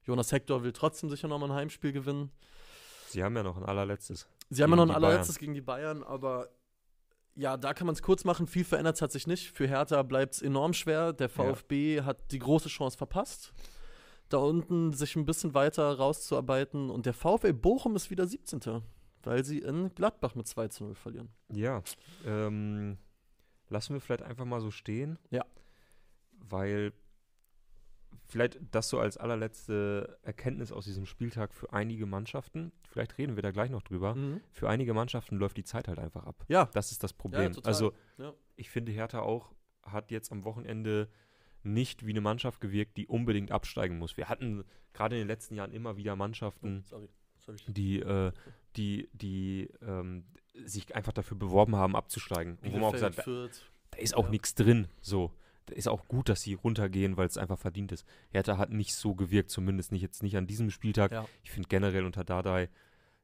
[0.04, 2.32] Jonas Hector will trotzdem sicher nochmal ein Heimspiel gewinnen.
[3.10, 4.28] Sie haben ja noch ein allerletztes.
[4.50, 6.50] Sie haben ja noch ein allerletztes gegen die Bayern, aber
[7.36, 8.48] ja, da kann man es kurz machen.
[8.48, 9.52] Viel verändert hat sich nicht.
[9.52, 11.14] Für Hertha bleibt es enorm schwer.
[11.14, 13.54] Der VfB hat die große Chance verpasst,
[14.30, 16.90] da unten sich ein bisschen weiter rauszuarbeiten.
[16.90, 18.82] Und der VfL Bochum ist wieder 17.
[19.24, 21.30] Weil sie in Gladbach mit 2 zu 0 verlieren.
[21.52, 21.82] Ja,
[22.26, 22.98] ähm,
[23.68, 25.20] lassen wir vielleicht einfach mal so stehen.
[25.30, 25.44] Ja.
[26.32, 26.94] Weil
[28.28, 33.44] vielleicht das so als allerletzte Erkenntnis aus diesem Spieltag für einige Mannschaften, vielleicht reden wir
[33.44, 34.16] da gleich noch drüber,
[34.52, 36.46] für einige Mannschaften läuft die Zeit halt einfach ab.
[36.48, 37.52] Ja, Das ist das Problem.
[37.54, 37.68] total.
[37.70, 38.34] also Ja.
[38.56, 39.52] ich finde, Hertha auch
[39.84, 41.10] hat jetzt am Wochenende
[41.64, 44.18] nicht wie eine Mannschaft gewirkt, die unbedingt absteigen muss.
[44.18, 47.10] Wir hatten gerade in den letzten Jahren immer wieder Mannschaften, sorry.
[47.40, 47.58] sorry.
[47.68, 48.32] die, äh,
[48.76, 50.26] die, die ähm,
[50.66, 52.58] sich einfach dafür beworben haben, abzusteigen.
[52.62, 53.48] Und wo man auch sagt, da,
[53.92, 54.30] da ist auch Ja.
[54.30, 54.88] nichts drin.
[55.02, 55.32] So.
[55.66, 58.06] Da ist auch gut, dass sie runtergehen, weil es einfach verdient ist.
[58.32, 61.12] Hertha hat nicht so gewirkt, zumindest nicht jetzt nicht an diesem Spieltag.
[61.12, 61.26] Ja.
[61.44, 62.70] Ich finde generell unter Dardai,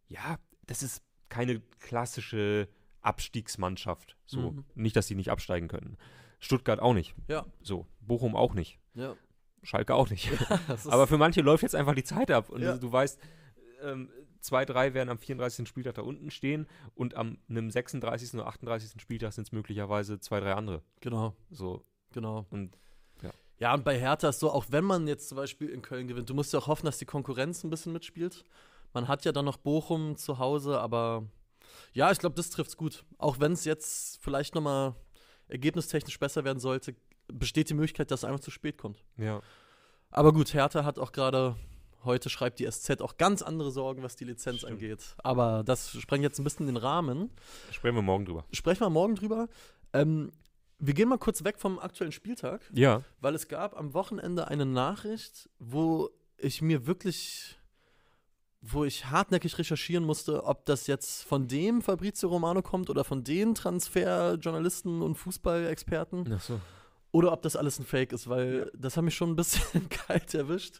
[0.07, 2.67] ja, das ist keine klassische
[3.01, 4.17] Abstiegsmannschaft.
[4.25, 4.51] So.
[4.51, 4.65] Mhm.
[4.75, 5.97] Nicht, dass sie nicht absteigen können.
[6.45, 7.15] Stuttgart auch nicht.
[7.27, 7.45] Ja.
[7.61, 7.85] So.
[8.01, 8.79] Bochum auch nicht.
[8.93, 9.15] Ja.
[9.63, 10.29] Schalke auch nicht.
[10.73, 12.49] Ist, Aber für manche läuft jetzt einfach die Zeit ab.
[12.49, 12.77] Und Ja.
[12.77, 13.19] du weißt,
[13.81, 14.09] ähm,
[14.41, 15.67] zwei, drei werden am 34.
[15.67, 18.35] Spieltag da unten stehen und am einem 36.
[18.35, 19.01] oder 38.
[19.01, 20.83] Spieltag sind es möglicherweise zwei, drei andere.
[21.01, 21.83] genau, So.
[22.13, 22.45] genau.
[22.51, 22.77] Und
[23.57, 26.29] Ja, und bei Hertha ist so, auch wenn man jetzt zum Beispiel in Köln gewinnt,
[26.29, 28.43] du musst ja auch hoffen, dass die Konkurrenz ein bisschen mitspielt.
[28.93, 31.23] Man hat ja dann noch Bochum zu Hause, aber
[31.93, 33.05] ja, ich glaube, das trifft's gut.
[33.17, 34.93] Auch wenn es jetzt vielleicht nochmal
[35.47, 36.95] ergebnistechnisch besser werden sollte,
[37.27, 39.03] besteht die Möglichkeit, dass es einfach zu spät kommt.
[39.17, 39.41] ja.
[40.11, 41.57] Aber gut, Hertha hat auch gerade,
[42.05, 44.73] heute schreibt die SZ auch ganz andere Sorgen, was die Lizenz Stimmt.
[44.73, 45.15] angeht.
[45.17, 47.31] Aber das sprengt jetzt ein bisschen den Rahmen.
[47.71, 48.45] Sprechen wir morgen drüber.
[48.53, 49.49] Sprechen wir morgen drüber.
[49.91, 50.31] Ähm,
[50.79, 52.61] wir gehen mal kurz weg vom aktuellen Spieltag.
[52.73, 53.03] Ja.
[53.19, 57.57] Weil es gab am Wochenende eine Nachricht, wo ich mir wirklich,
[58.67, 63.23] wo ich hartnäckig recherchieren musste, ob das jetzt von dem Fabrizio Romano kommt oder von
[63.23, 66.59] den Transferjournalisten und Fußballexperten Ach so.
[67.11, 70.33] oder ob das alles ein Fake ist, weil das hat mich schon ein bisschen kalt
[70.33, 70.79] erwischt.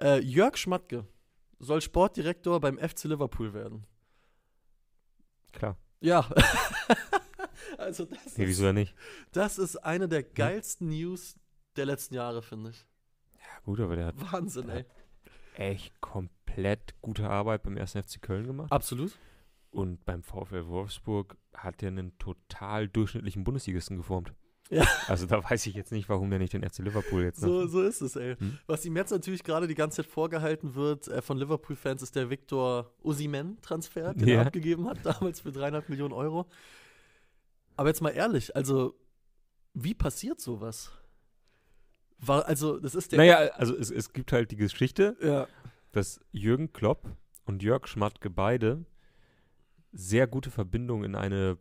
[0.00, 1.06] Äh, Jörg Schmatke
[1.58, 3.84] soll Sportdirektor beim FC Liverpool werden.
[5.52, 5.76] Klar.
[6.00, 6.28] Ja.
[7.78, 8.94] also das Nee, ist, wieso ja nicht?
[9.32, 11.36] das ist eine der geilsten News
[11.76, 12.86] der letzten Jahre, finde ich.
[13.34, 14.84] Ja, gut, aber der hat Wahnsinn, ey.
[15.54, 16.41] echt komplett
[17.00, 17.92] gute Arbeit beim 1.
[17.92, 18.72] FC Köln gemacht.
[18.72, 19.12] Absolut.
[19.70, 24.32] Und beim VfL Wolfsburg hat er einen total durchschnittlichen Bundesligisten geformt.
[24.70, 24.86] Ja.
[25.06, 27.82] Also da weiß ich jetzt nicht, warum der nicht den FC Liverpool jetzt So, so
[27.82, 28.36] ist es, ey.
[28.36, 28.58] Hm?
[28.66, 32.30] Was ihm jetzt natürlich gerade die ganze Zeit vorgehalten wird äh, von Liverpool-Fans, ist der
[32.30, 34.36] Victor Osimhen-Transfer, den Ja.
[34.36, 36.46] er abgegeben hat, damals für dreieinhalb Millionen Euro.
[37.76, 38.94] Aber jetzt mal ehrlich, also,
[39.74, 40.90] wie passiert sowas?
[42.18, 43.18] War, also, das ist der.
[43.18, 45.48] Naja, also es, es gibt halt die Geschichte, Ja.
[45.92, 48.84] Dass Jürgen Klopp und Jörg Schmatke beide
[49.92, 51.58] sehr gute Verbindungen in eine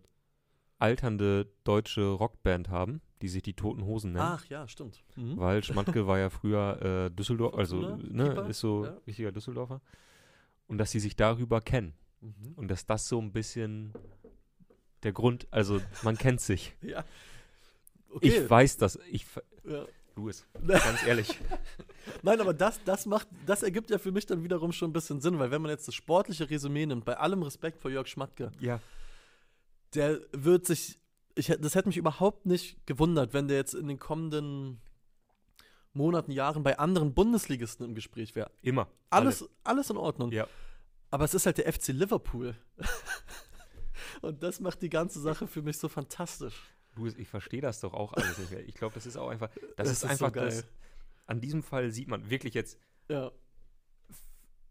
[0.79, 4.25] alternde deutsche Rockband haben, die sich die Toten Hosen nennen.
[4.25, 5.03] Ach ja, stimmt.
[5.15, 5.37] Mhm.
[5.37, 8.97] Weil Schmatke war ja früher äh, Düsseldorf, also ne, ist so ja.
[9.05, 9.81] richtiger Düsseldorfer.
[10.67, 11.93] Und dass sie sich darüber kennen.
[12.21, 12.53] Mhm.
[12.55, 13.93] Und dass das so ein bisschen
[15.03, 16.75] der Grund, also man kennt sich.
[16.81, 17.03] Ja.
[18.13, 18.27] Okay.
[18.27, 18.99] Ich weiß das.
[19.09, 19.25] Ich,
[19.63, 19.85] ja.
[20.21, 21.39] Louis, ganz ehrlich.
[22.21, 25.19] Nein, aber das, das macht, das ergibt ja für mich dann wiederum schon ein bisschen
[25.19, 28.51] Sinn, weil wenn man jetzt das sportliche Resümee nimmt, bei allem Respekt vor Jörg Schmatke,
[28.60, 28.79] ja.
[29.95, 30.99] der wird sich,
[31.36, 34.79] ich, das hätte mich überhaupt nicht gewundert, wenn der jetzt in den kommenden
[35.93, 38.51] Monaten, Jahren bei anderen Bundesligisten im Gespräch wäre.
[38.62, 38.88] Immer.
[39.10, 40.31] Alles, alles in Ordnung.
[40.31, 40.47] Ja.
[41.10, 42.55] Aber es ist halt der FC Liverpool.
[44.21, 46.62] Und das macht die ganze Sache für mich so fantastisch.
[46.95, 48.67] Du, ich verstehe das doch auch alles nicht mehr.
[48.67, 50.45] Ich glaube, das ist auch einfach, das, Das ist, ist einfach so geil.
[50.45, 50.65] das.
[51.27, 52.77] An diesem Fall sieht man wirklich jetzt,
[53.08, 53.32] Ja.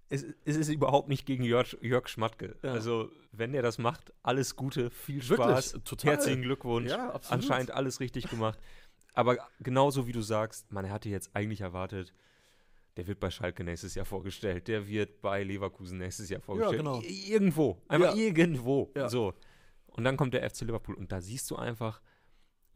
[0.09, 2.57] es, es ist überhaupt nicht gegen Jörg, Jörg Schmatke.
[2.63, 2.73] Ja.
[2.73, 6.13] Also, wenn er das macht, alles Gute, viel Wirklich, Spaß, total.
[6.13, 6.91] herzlichen Glückwunsch.
[6.91, 7.43] Ja, absolut.
[7.43, 8.59] Anscheinend alles richtig gemacht.
[9.15, 12.13] Aber genauso wie du sagst, man hatte jetzt eigentlich erwartet,
[12.97, 16.79] der wird bei Schalke nächstes Jahr vorgestellt, der wird bei Leverkusen nächstes Jahr vorgestellt.
[16.79, 17.01] genau.
[17.03, 18.23] I- Irgendwo, einfach Ja.
[18.23, 18.91] irgendwo.
[18.97, 19.09] Ja.
[19.09, 19.33] So.
[19.87, 22.01] Und dann kommt der FC Liverpool und da siehst du einfach,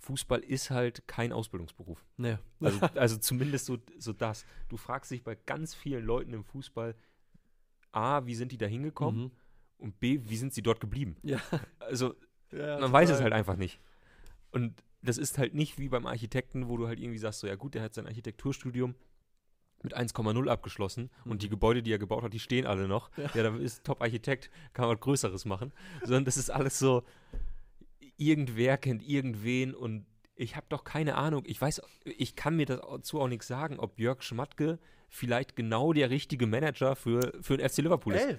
[0.04, 2.04] Fußball ist halt kein Ausbildungsberuf.
[2.16, 2.38] Nee.
[2.60, 4.44] Also, also zumindest so, so das.
[4.68, 6.94] Du fragst dich bei ganz vielen Leuten im Fußball,
[7.92, 9.24] A, wie sind die da hingekommen?
[9.24, 9.30] Mhm.
[9.78, 11.16] Und B, wie sind sie dort geblieben?
[11.22, 11.40] Ja.
[11.78, 12.14] Also
[12.52, 13.80] ja man weiß es halt einfach nicht.
[14.50, 17.56] Und das ist halt nicht wie beim Architekten, wo du halt irgendwie sagst, so ja
[17.56, 18.94] gut, der hat sein Architekturstudium
[19.82, 23.10] mit 1,0 abgeschlossen und die Gebäude, die er gebaut hat, die stehen alle noch.
[23.18, 23.30] Ja.
[23.34, 25.72] Ja, da ist Top-Architekt, kann man was Größeres machen.
[26.02, 27.04] Sondern das ist alles so,
[28.16, 31.44] irgendwer kennt irgendwen und ich habe doch keine Ahnung.
[31.46, 36.10] Ich weiß, ich kann mir dazu auch nichts sagen, ob Jörg Schmatke vielleicht genau der
[36.10, 38.24] richtige Manager für, für den FC Liverpool ist.
[38.24, 38.38] Ey,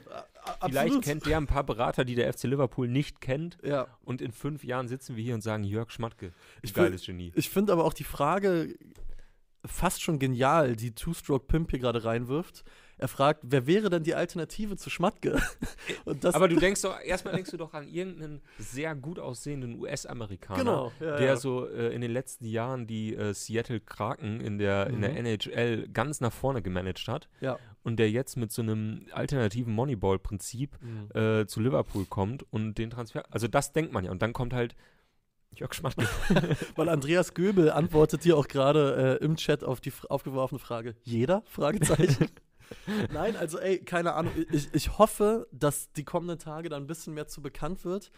[0.66, 3.58] Vielleicht kennt der ein paar Berater, die der FC Liverpool nicht kennt.
[3.64, 3.88] Ja.
[4.04, 7.32] Und in fünf Jahren sitzen wir hier und sagen, Jörg Schmatke, Ich geiles Genie.
[7.36, 8.76] Ich finde aber auch die Frage
[9.66, 12.64] fast schon genial, die Two-Stroke-Pimp hier gerade reinwirft.
[12.98, 15.42] Er fragt, wer wäre denn die Alternative zu Schmatke?
[16.34, 20.92] Aber du denkst doch, erstmal denkst du doch an irgendeinen sehr gut aussehenden US-Amerikaner, Genau,
[21.02, 21.36] ja, der ja.
[21.36, 25.18] so äh, in den letzten Jahren die äh, Seattle Kraken in der, in der Mhm.
[25.26, 27.60] NHL ganz nach vorne gemanagt hat Ja.
[27.84, 31.10] und der jetzt mit so einem alternativen Moneyball-Prinzip Mhm.
[31.20, 34.12] äh, zu Liverpool kommt und den Transfer, also das denkt man ja.
[34.12, 34.76] Und dann kommt halt
[35.54, 36.06] Jörg Schmatke.
[36.76, 40.96] Weil Andreas Göbel antwortet hier auch gerade äh, im Chat auf die aufgeworfene Frage.
[41.04, 41.44] Jeder?
[41.46, 42.28] Fragezeichen.
[43.12, 44.34] Nein, also ey, keine Ahnung.
[44.52, 48.12] Ich, ich hoffe, dass die kommenden Tage dann ein bisschen mehr zu bekannt wird,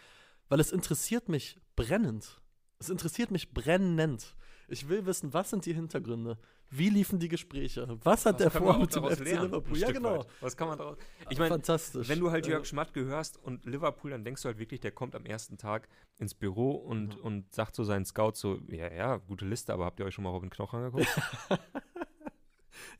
[0.48, 2.40] weil es interessiert mich brennend.
[2.78, 4.34] Es interessiert mich brennend.
[4.70, 6.38] Ich will wissen, was sind die Hintergründe?
[6.70, 7.98] Wie liefen die Gespräche?
[8.04, 9.78] Was hat der vor mit dem FC Liverpool?
[9.78, 10.26] Ja, genau.
[10.42, 10.98] Was kann man daraus?
[11.30, 11.58] Ich meine.
[11.58, 15.14] Wenn du halt Jörg Schmatke hörst und Liverpool, dann denkst du halt wirklich, der kommt
[15.14, 17.22] am ersten Tag ins Büro und, Mhm.
[17.22, 20.24] und sagt so seinen Scouts so, ja, ja, gute Liste, aber habt ihr euch schon
[20.24, 21.06] mal Robin Knoch angeguckt?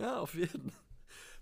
[0.01, 0.83] Ja, auf jeden Fall.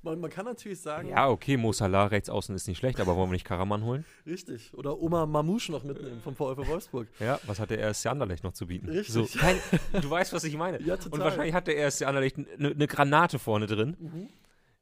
[0.03, 3.17] Man, man kann natürlich sagen, ja, okay, Mo Salah rechts außen ist nicht schlecht, aber
[3.17, 4.05] wollen wir nicht Karaman holen?
[4.25, 4.73] richtig.
[4.75, 7.09] Oder Oma Mamouche noch mitnehmen vom VfL Wolfsburg.
[7.19, 8.89] Ja, was hat der RSC Anderlecht noch zu bieten?
[8.89, 9.13] Richtig.
[9.13, 9.59] So, kein,
[10.01, 10.81] du weißt, was ich meine.
[10.83, 11.21] Ja, Und total.
[11.21, 13.97] wahrscheinlich hat der RSC Anderlecht eine ne Granate vorne drin.
[13.99, 14.29] Mhm.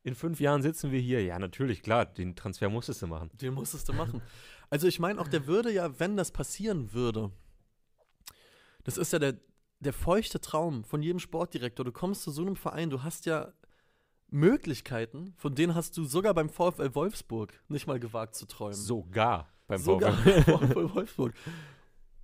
[0.03, 1.23] In fünf Jahren sitzen wir hier.
[1.25, 3.31] Ja, natürlich, klar, den Transfer musstest du machen.
[3.41, 4.21] Den musstest du machen.
[4.69, 7.31] Also ich meine, auch der würde ja, wenn das passieren würde,
[8.83, 9.37] das ist ja der,
[9.81, 11.85] der feuchte Traum von jedem Sportdirektor.
[11.85, 13.53] Du kommst zu so einem Verein, du hast ja
[14.35, 18.75] Möglichkeiten, von denen hast du sogar beim VfL Wolfsburg nicht mal gewagt zu träumen.
[18.75, 20.53] Sogar beim sogar VfL.
[20.53, 21.35] beim VfL Wolfsburg.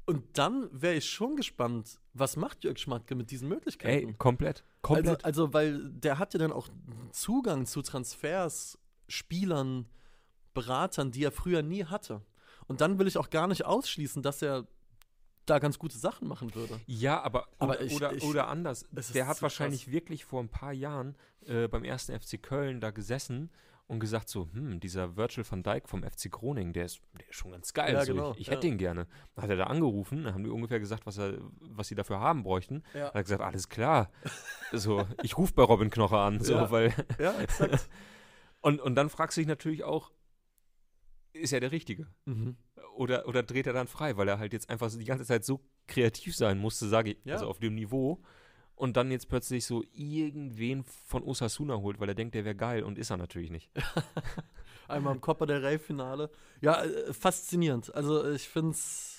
[0.07, 4.09] Und dann wäre ich schon gespannt, was macht Jörg Schmatke mit diesen Möglichkeiten?
[4.09, 4.65] Ey, komplett.
[4.83, 5.25] Komplett.
[5.25, 6.69] Also, also, weil der hat ja dann auch
[7.13, 9.87] Zugang zu Transfers, Spielern,
[10.53, 12.23] Beratern, die er früher nie hatte.
[12.67, 14.67] Und dann will ich auch gar nicht ausschließen, dass er
[15.51, 16.81] da ganz gute Sachen machen würde.
[16.87, 18.87] Ja, aber, Aber oder, ich- oder, ich- oder anders.
[19.15, 19.93] Der hat wahrscheinlich krass.
[19.93, 23.51] wirklich vor ein paar Jahren äh, beim ersten FC Köln da gesessen
[23.87, 27.35] und gesagt so, hm, dieser Virgil van Dijk vom FC Groningen, der ist, der ist
[27.35, 27.93] schon ganz geil.
[27.93, 28.53] Ja, so, genau, ich ich ja.
[28.53, 29.09] hätte ihn gerne.
[29.35, 32.21] Dann hat er da angerufen, dann haben die ungefähr gesagt, was, er, was sie dafür
[32.21, 32.85] haben bräuchten.
[32.95, 33.07] Ja.
[33.07, 34.11] Hat er gesagt, alles klar.
[34.73, 36.71] so, ich rufe bei Robin Knoche an, so, Ja.
[36.71, 37.89] weil Ja, exakt.
[38.61, 40.13] und, und dann fragst du dich natürlich auch,
[41.33, 42.07] ist er der Richtige?
[42.27, 42.57] mhm.
[42.97, 45.45] Oder, oder dreht er dann frei, weil er halt jetzt einfach so die ganze Zeit
[45.45, 47.35] so kreativ sein musste, sage ich, Ja.
[47.35, 48.21] also auf dem Niveau.
[48.75, 52.83] Und dann jetzt plötzlich so irgendwen von Osasuna holt, weil er denkt, der wäre geil
[52.83, 53.71] und ist er natürlich nicht.
[54.89, 56.31] Einmal im Copa del Rey-Finale.
[56.63, 57.95] Ja, äh, faszinierend.
[57.95, 59.17] Also ich finde es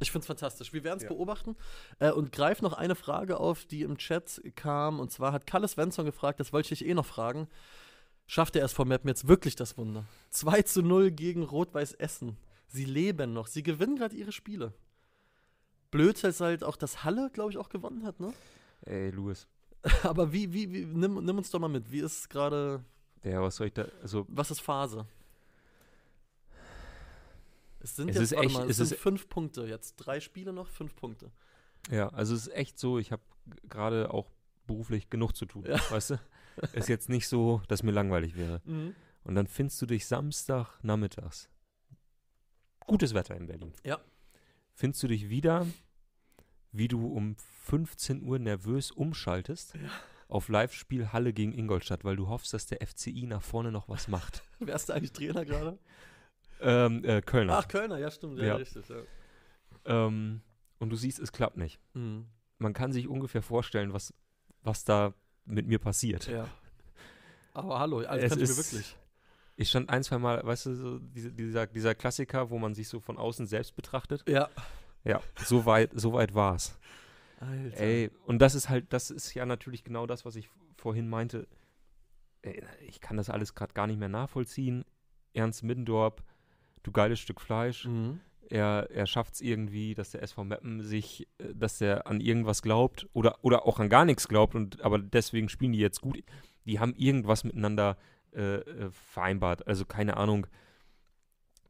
[0.00, 0.72] ich find's fantastisch.
[0.72, 1.08] Wir werden es Ja.
[1.08, 1.56] beobachten.
[1.98, 5.00] Äh, und greif noch eine Frage auf, die im Chat kam.
[5.00, 7.48] Und zwar hat Kalle Svensson gefragt, das wollte ich eh noch fragen.
[8.26, 10.04] Schafft der SV Meppen jetzt wirklich das Wunder?
[10.30, 12.36] 2 zu 0 gegen Rot-Weiß Essen.
[12.68, 13.46] Sie leben noch.
[13.46, 14.72] Sie gewinnen gerade ihre Spiele.
[15.90, 18.32] Blöd ist halt auch, dass Halle, glaube ich, auch gewonnen hat, ne?
[18.82, 19.46] Ey, Louis.
[20.02, 21.90] Aber wie, wie, wie nimm, nimm uns doch mal mit.
[21.90, 22.84] Wie ist gerade,
[23.24, 25.06] Ja, was soll ich da, also, was ist Phase?
[27.80, 29.66] Es sind Es jetzt ist echt- mal, es es sind fünf Punkte.
[29.66, 31.30] Jetzt drei Spiele noch, fünf Punkte.
[31.90, 33.22] ja, also es ist echt so, ich habe
[33.68, 34.30] gerade auch
[34.66, 35.78] beruflich genug zu tun, Ja.
[35.90, 36.20] weißt du?
[36.72, 38.60] Ist jetzt nicht so, dass mir langweilig wäre.
[39.24, 41.48] Und dann findest du dich Samstag nachmittags.
[42.88, 43.72] Gutes Wetter in Berlin.
[43.84, 43.98] Ja.
[44.74, 45.66] Findest du dich wieder,
[46.72, 49.74] wie du um 15 Uhr nervös umschaltest
[50.28, 54.08] auf Live-Spiel Halle gegen Ingolstadt, weil du hoffst, dass der FCI nach vorne noch was
[54.08, 54.42] macht.
[54.58, 55.78] Wer ist da eigentlich Trainer gerade?
[56.60, 57.58] ähm, äh, Kölner.
[57.58, 58.38] Ach, Kölner, ja, stimmt.
[58.38, 58.54] Ja, Ja.
[58.56, 58.88] richtig.
[58.88, 58.96] Ja.
[59.84, 60.40] Ähm,
[60.78, 61.78] und du siehst, es klappt nicht.
[61.94, 62.26] Mhm.
[62.58, 64.12] Man kann sich ungefähr vorstellen, was,
[64.62, 66.26] was da mit mir passiert.
[66.26, 66.48] Ja.
[67.52, 68.96] Aber hallo, also Es kann ich mir wirklich.
[69.60, 72.86] Ich stand ein, zwei Mal, weißt du, so diese, dieser, dieser Klassiker, wo man sich
[72.86, 74.22] so von außen selbst betrachtet.
[74.28, 74.48] Ja.
[75.04, 76.78] Ja, so weit, so weit war's.
[77.40, 77.80] Alter.
[77.80, 81.48] Ey, und das ist halt, das ist ja natürlich genau das, was ich vorhin meinte.
[82.42, 84.84] Ey, ich kann das alles gerade gar nicht mehr nachvollziehen.
[85.34, 86.22] Ernst Middendorp,
[86.84, 87.86] du geiles Stück Fleisch.
[87.86, 88.20] Mhm.
[88.48, 92.62] Er, er schafft es irgendwie, dass der SV Meppen sich, äh, dass er an irgendwas
[92.62, 96.22] glaubt oder, oder auch an gar nichts glaubt und aber deswegen spielen die jetzt gut.
[96.64, 97.96] Die haben irgendwas miteinander
[98.34, 99.66] äh, äh, vereinbart.
[99.66, 100.46] Also keine Ahnung.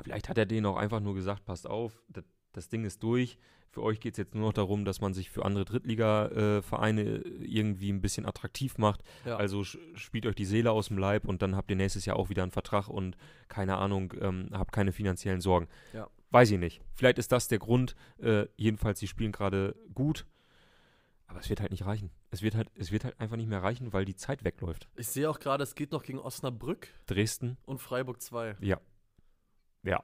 [0.01, 3.39] Vielleicht hat er denen auch einfach nur gesagt, passt auf, das, das Ding ist durch.
[3.71, 7.91] Für euch geht es jetzt nur noch darum, dass man sich für andere Drittliga-Vereine irgendwie
[7.93, 9.03] ein bisschen attraktiv macht.
[9.27, 9.37] Ja.
[9.37, 12.31] Also spielt euch die Seele aus dem Leib und dann habt ihr nächstes Jahr auch
[12.31, 13.17] wieder einen Vertrag und
[13.49, 15.69] keine Ahnung, ähm, habt keine finanziellen Sorgen.
[15.93, 16.09] Ja.
[16.31, 16.81] Weiß ich nicht.
[16.95, 17.95] Vielleicht ist das der Grund.
[18.19, 20.27] Äh, jedenfalls, sie spielen gerade gut.
[21.29, 22.11] Aber es wird halt nicht reichen.
[22.31, 24.89] Es wird halt, es wird halt einfach nicht mehr reichen, weil die Zeit wegläuft.
[24.97, 28.57] Ich sehe auch gerade, es geht noch gegen Osnabrück Dresden, und Freiburg 2.
[28.61, 28.81] ja.
[29.85, 30.03] Ja.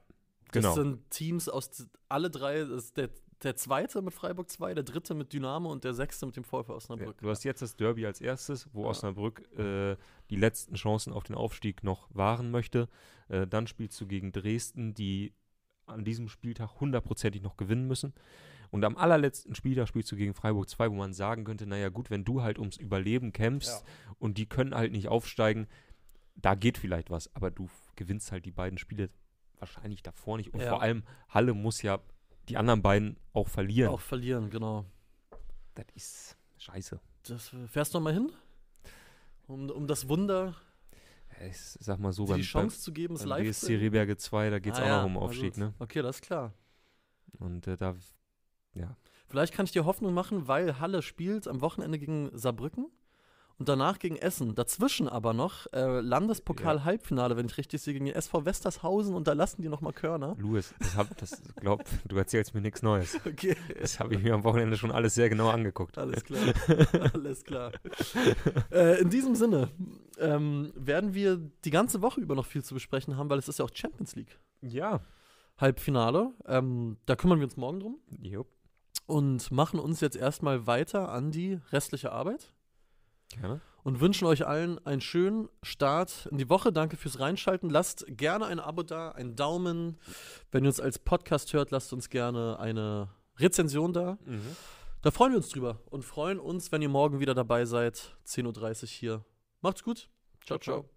[0.53, 0.75] Das Genau.
[0.75, 3.11] sind Teams aus alle drei, das ist der,
[3.43, 6.71] der zweite mit Freiburg 2, der dritte mit Dynamo und der sechste mit dem VfL
[6.71, 7.19] Ja, Osnabrück.
[7.19, 8.91] du hast jetzt das Derby als erstes, wo Ja.
[8.91, 9.97] Osnabrück äh,
[10.31, 12.89] die letzten Chancen auf den Aufstieg noch wahren möchte.
[13.29, 15.33] Äh, dann spielst du gegen Dresden, die
[15.87, 18.15] an diesem Spieltag hundertprozentig noch gewinnen müssen.
[18.75, 22.11] Und am allerletzten Spieltag spielst du gegen Freiburg 2, wo man sagen könnte, naja gut,
[22.11, 23.85] wenn du halt ums Überleben kämpfst
[24.19, 25.69] und die können halt nicht aufsteigen,
[26.35, 27.33] da geht vielleicht was.
[27.37, 29.11] Aber du gewinnst halt die beiden Spiele
[29.61, 30.53] wahrscheinlich davor nicht.
[30.53, 30.71] Und Ja.
[30.71, 32.01] vor allem, Halle muss ja
[32.49, 33.91] die anderen beiden auch verlieren.
[33.91, 34.87] Auch verlieren, genau.
[35.77, 36.99] Das ist scheiße.
[37.29, 38.33] Das, fährst du noch mal hin?
[39.47, 40.57] Um, um das Wunder,
[41.49, 44.17] Ich sag mal so, dir beim, die Chance zu geben, es beim live BSC Rehberge
[44.17, 45.75] 2, da geht es Ah auch ja, noch um Aufstieg, ne?
[45.79, 46.53] Okay, das ist klar.
[47.39, 47.95] Und äh, da,
[49.27, 52.87] Vielleicht kann ich dir Hoffnung machen, weil Halle spielt am Wochenende gegen Saarbrücken
[53.59, 54.55] und danach gegen Essen.
[54.55, 59.33] Dazwischen aber noch äh, Landespokal-Halbfinale, wenn ich richtig sehe, gegen die SV Westershausen und da
[59.33, 60.37] lassen die nochmal Körner.
[60.39, 63.19] Louis, das hab, das glaub, du erzählst mir nichts Neues.
[63.27, 65.99] Okay, Das habe ich mir am Wochenende schon alles sehr genau angeguckt.
[65.99, 66.43] alles klar.
[67.15, 67.73] alles klar.
[68.71, 69.71] äh, in diesem Sinne
[70.19, 73.59] ähm, werden wir die ganze Woche über noch viel zu besprechen haben, weil es ist
[73.59, 74.39] ja auch Champions League.
[74.61, 75.01] Ja.
[75.59, 76.33] Halbfinale.
[76.47, 78.47] Ähm, da kümmern wir uns morgen drum Jo,
[79.07, 82.53] und machen uns jetzt erstmal weiter an die restliche Arbeit.
[83.31, 83.61] gerne.
[83.83, 86.73] und wünschen euch allen einen schönen Start in die Woche.
[86.73, 87.69] Danke fürs Reinschalten.
[87.69, 89.99] Lasst gerne ein Abo da, einen Daumen.
[90.51, 94.19] Wenn ihr uns als Podcast hört, lasst uns gerne eine Rezension da.
[94.25, 94.57] Mhm.
[95.03, 98.17] Da freuen wir uns drüber und freuen uns, wenn ihr morgen wieder dabei seid.
[98.27, 99.25] 10.30 Uhr hier.
[99.61, 100.09] Macht's gut.
[100.41, 100.59] ciao.
[100.59, 100.81] Ciao, ciao.
[100.83, 100.94] ciao.